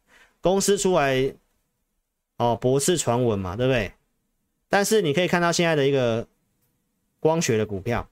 [0.43, 1.35] 公司出来
[2.39, 3.93] 哦博士传闻嘛，对不对？
[4.71, 6.27] 但是你可以看到现在的一个
[7.21, 8.09] 光学的股票，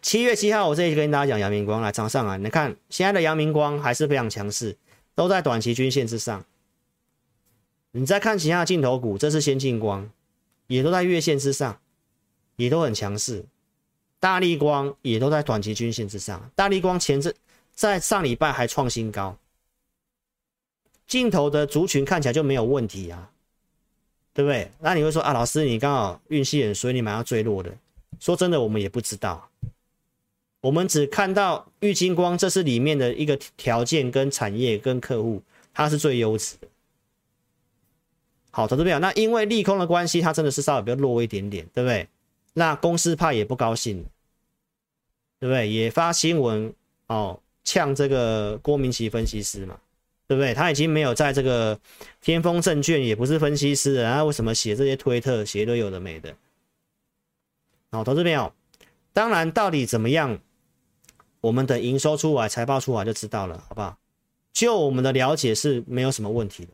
[0.00, 4.76] 七月七号我这里跟大家讲阳明光来涨上来，你看现在的阳明光还是非常强势，
[5.14, 6.44] 都在短期均线之上。
[7.92, 10.10] 你再看其他的镜头股，这是先进光，
[10.66, 11.78] 也都在月线之上，
[12.56, 13.44] 也都很强势。
[14.18, 17.34] 大力光也都在短期均线之上，大力光前阵
[17.74, 19.36] 在上礼拜还创新高，
[21.06, 23.30] 镜头的族群看起来就没有问题啊，
[24.32, 24.70] 对不对？
[24.80, 27.72] 那你会说啊，老师你刚好运气很衰，你买到最弱的。
[28.20, 29.48] 说真的，我们也不知道，
[30.60, 35.42] 我们只看到玉金光，这是里面的一个条件跟产业跟客户，
[35.74, 36.68] 它是最优质的。
[38.52, 42.06] 好，投资朋友，那因为利空的关系，它真的是稍微比较弱一点点，对不对？
[42.52, 44.04] 那公司怕也不高兴，
[45.40, 45.68] 对不对？
[45.68, 46.72] 也发新闻
[47.06, 49.80] 哦，呛这个郭明錤分析师嘛，
[50.32, 50.54] 对不对？
[50.54, 51.78] 他已经没有在这个
[52.22, 56.34] 天风证券，也不是分析师了，他为什么写这些推特，写都有的没的？
[57.90, 58.50] 好，投资朋友，
[59.12, 60.38] 当然到底怎么样，
[61.42, 63.98] 我们等营收出来，财报出来就知道了，好不好？
[64.54, 66.70] 就我们的了解是没有什么问题的，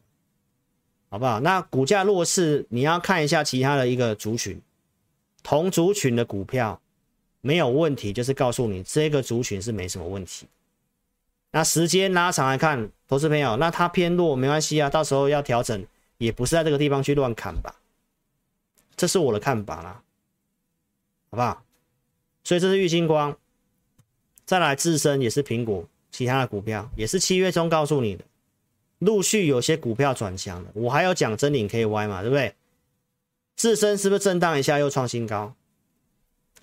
[1.11, 1.41] 好不好？
[1.41, 4.61] 那股价弱势，你要看一下其他的一个族群。
[5.43, 6.81] 同族群的股票
[7.41, 10.47] 没有问题，就是告诉你这个族群是没什么问题。
[11.51, 15.87] 那时间拉长来看，投资朋友，那它偏弱没关系啊，到时候要调整
[16.19, 17.75] 也不是在这个地方去乱砍吧，
[18.97, 20.03] 这是我的看法啦，
[21.31, 21.63] 好不好？
[22.45, 23.37] 所以这是玉晶光，
[24.45, 28.25] 再来智伸也是苹果，其他的股票也是七月中告诉你的，
[28.99, 32.55] 陆续有些股票转强了，我还有讲真领 KY 嘛，对不对？
[33.57, 35.55] 智伸是不是震荡一下又创新高？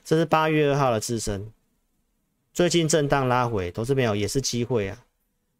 [0.04, 1.52] 这是八月二号的智伸，
[2.56, 5.06] 最近震荡拉回，投资朋友也是机会啊。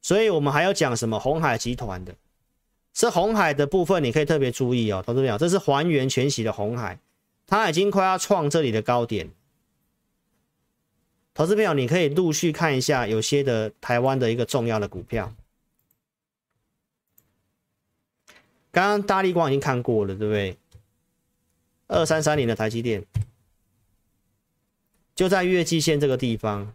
[0.02, 2.16] 所以我们还要讲什么鸿海集团的，
[2.94, 6.98] 是红海的部分，你可以特别注意哦，投资朋友，这是还原全息的红海，
[7.46, 9.30] 它已经快要创这里的高点。
[11.34, 15.34] 投资朋友，你可以陆续看一下有些的台湾的一个重要的股票。
[18.72, 20.58] 刚刚大立光已经看过了，对不对？
[21.88, 23.04] 二三三零的台积电
[25.14, 26.74] 就在月季线这个地方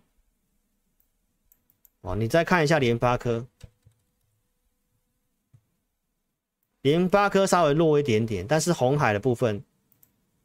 [2.03, 3.47] 哦，你再看一下联发科，
[6.81, 9.63] 联发科稍微弱一点点，但是红海的部分，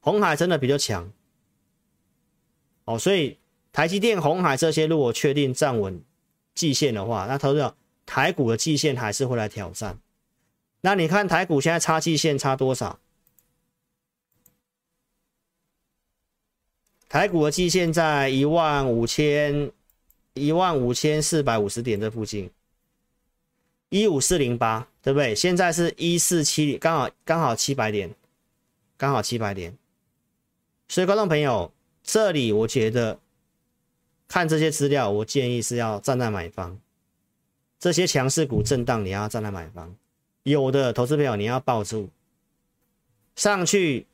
[0.01, 1.11] 红海真的比较强
[2.83, 3.39] 哦，所以
[3.71, 6.03] 台积电、红海这些如果确定站稳
[6.53, 7.75] 季线的话，那投资者
[8.05, 9.99] 台股的季线还是会来挑战。
[10.81, 12.99] 那你看台股现在差季线差多少？
[17.07, 19.71] 台股的季线在一万五千
[20.35, 22.51] 一万五千四百五十点这附近，
[23.89, 25.33] 一五四零八，对不对？
[25.33, 28.13] 现在是一四七，刚好刚好七百点，
[28.97, 29.75] 刚好七百点。
[30.89, 31.71] 所以观众朋友，
[32.03, 33.17] 这里我觉得
[34.27, 36.77] 看这些资料，我建议是要站在买方。
[37.79, 39.95] 这些强势股震荡，你要站在买方。
[40.43, 42.09] 有的投资朋友你要抱住，
[43.37, 44.05] 上去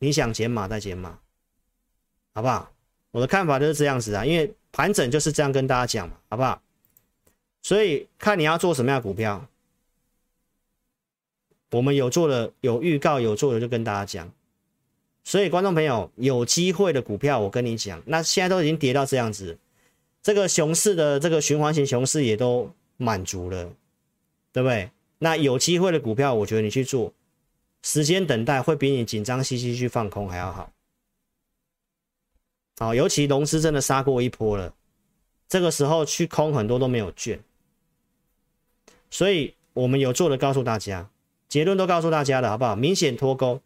[0.00, 1.18] 你想减码再减码，
[2.34, 2.72] 好不好？
[3.12, 6.60] 我的看法就是这样子啊，因为盘整就是这样跟大家讲嘛，好不好？
[7.62, 9.46] 所以看你要做什么样的股票，
[11.72, 14.32] 我们有做的有预告，有做的就跟大家讲。
[15.22, 19.58] 所以观众朋友有机会的股票，我跟你讲，那现在都已经跌到这样子，
[20.22, 23.70] 这个熊市的这个循环型熊市也都满足了，
[24.52, 24.90] 对不对？
[25.18, 27.12] 那有机会的股票，我觉得你去做，
[27.82, 30.72] 时间等待会比你紧张兮兮去放空还要好。
[32.80, 34.72] 好，尤其融资真的杀过一波了，
[35.46, 37.38] 这个时候去空很多都没有券，
[39.10, 41.10] 所以我们有做的告诉大家，
[41.46, 42.74] 结论都告诉大家了，好不好？
[42.74, 43.60] 明显脱钩。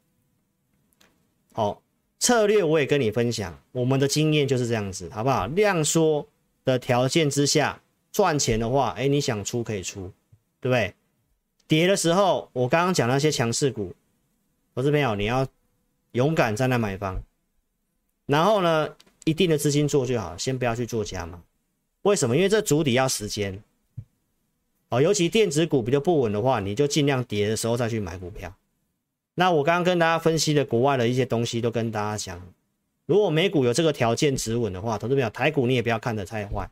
[1.52, 1.80] 好，
[2.18, 5.46] 策略我也跟你分享，我们的经验就是这样子，好不好？
[5.46, 6.26] 量缩
[6.64, 10.12] 的条件之下赚钱的话，哎，你想出可以出，
[10.60, 10.92] 对不对？
[11.68, 13.94] 跌的时候，我刚刚讲那些强势股，
[14.74, 15.46] 投资朋友你要
[16.10, 17.22] 勇敢站在买方。
[18.26, 18.88] 然后呢，
[19.24, 21.42] 一定的资金做就好，先不要去做加码。
[22.02, 22.36] 为什么？
[22.36, 23.62] 因为这筑底要时间。
[24.90, 28.54] 哦，尤其电子股比较不稳的话，你就尽量跌的时候再去买股票。
[29.34, 32.46] 那我刚刚跟大家分析的国外的一些东西，都跟大家讲，
[33.06, 36.70] 如果美股有这个条件止稳的话，投资朋友台股你也不要看得太坏。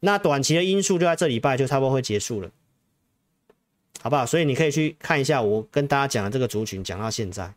[0.00, 2.50] 那短期的因素就在这礼拜就差不多会结束了，
[4.00, 4.24] 好不好？
[4.24, 7.52] 所以你可以去看一下我跟大家讲的这个族群，讲到现在。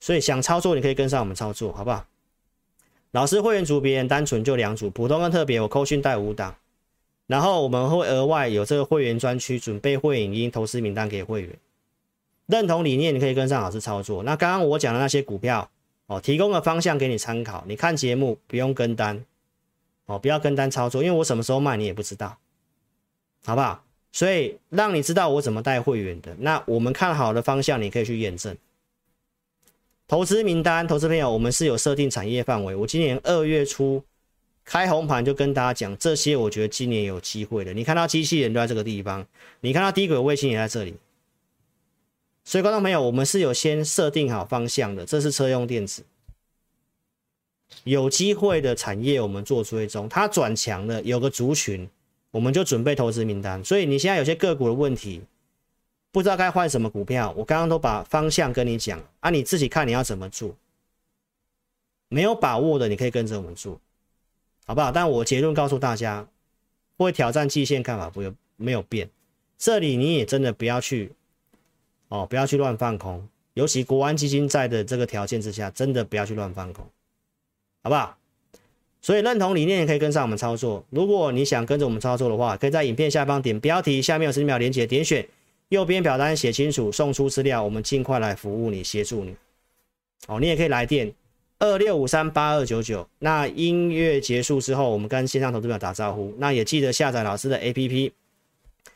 [0.00, 2.06] 所以想操作，你可以跟上我们操作，好不好？
[3.12, 6.54] 老师会员组别人单纯就两组，普通跟特别，我扣讯带五档，
[7.26, 11.56] 然后我们会额外有这个会员专区，准备会影音投资名单给会员。
[12.46, 14.22] 认同理念，你可以跟上老师操作。
[14.22, 15.70] 那刚刚我讲的那些股票，
[16.06, 17.64] 哦，提供的方向给你参考。
[17.66, 19.24] 你看节目不用跟单，
[20.04, 22.36] 哦，不要跟单操作，因为我什么时候卖你也不知道，
[23.44, 23.82] 好不好？
[24.12, 26.36] 所以让你知道我怎么带会员的。
[26.38, 28.56] 那我们看好的方向，你可以去验证。
[30.08, 32.76] 投资名单，投资朋友，我们是有设定产业范围。
[32.76, 34.04] 我今年二月初
[34.64, 37.74] 开红盘就跟大家讲，这些我觉得今年有机会的。
[37.74, 39.26] 你看到机器人都在这个地方，
[39.62, 40.94] 你看到低轨卫星也在这里。
[42.44, 45.04] 所以，观众朋友，我们是有先设定好方向的。
[45.04, 46.04] 这是车用电子，
[47.82, 51.88] 有机会的产业我们做追踪，它转强了，有个族群，
[52.30, 53.64] 我们就准备投资名单。
[53.64, 55.22] 所以你现在有些个股的问题。
[56.16, 60.56] 不知道该换什么股票，我刚刚都把方向跟你讲啊，你自己看你要怎么做。
[62.08, 63.78] 没有把握的，你可以跟着我们做，
[64.64, 64.90] 好不好？
[64.90, 66.26] 但我结论告诉大家，
[66.96, 69.10] 会挑战季线看法不有没有变。
[69.58, 71.12] 这里你也真的不要去
[72.08, 76.82] 哦，不要去乱放空，尤其国安基金在的这个条件之下，真的不要去乱放空，
[77.82, 78.16] 好不好？
[79.02, 80.82] 所以认同理念也可以跟上我们操作。
[80.88, 85.28] 如果你想跟着我们操作的话，可以在影片下方点标题，下面有十秒连结，点选。
[85.68, 89.34] 右边表单写清楚，送出资料，我们尽快来服务你，协助你。
[90.28, 91.12] 哦，你也可以来电
[91.58, 93.08] 二六五三八二九九。
[93.18, 96.34] 那音乐结束之后，我们跟线上投资者打招呼。
[96.38, 98.12] 那也记得下载老师的 APP，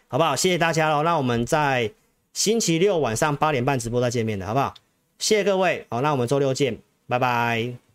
[0.09, 0.37] 好不好？
[0.37, 1.03] 谢谢大家喽。
[1.03, 1.91] 那我们在
[2.33, 4.75] 星期六晚上八点半直播再见面的好不好？
[5.18, 5.87] 谢谢各位。
[5.91, 7.89] 好，那我们周六见，拜拜。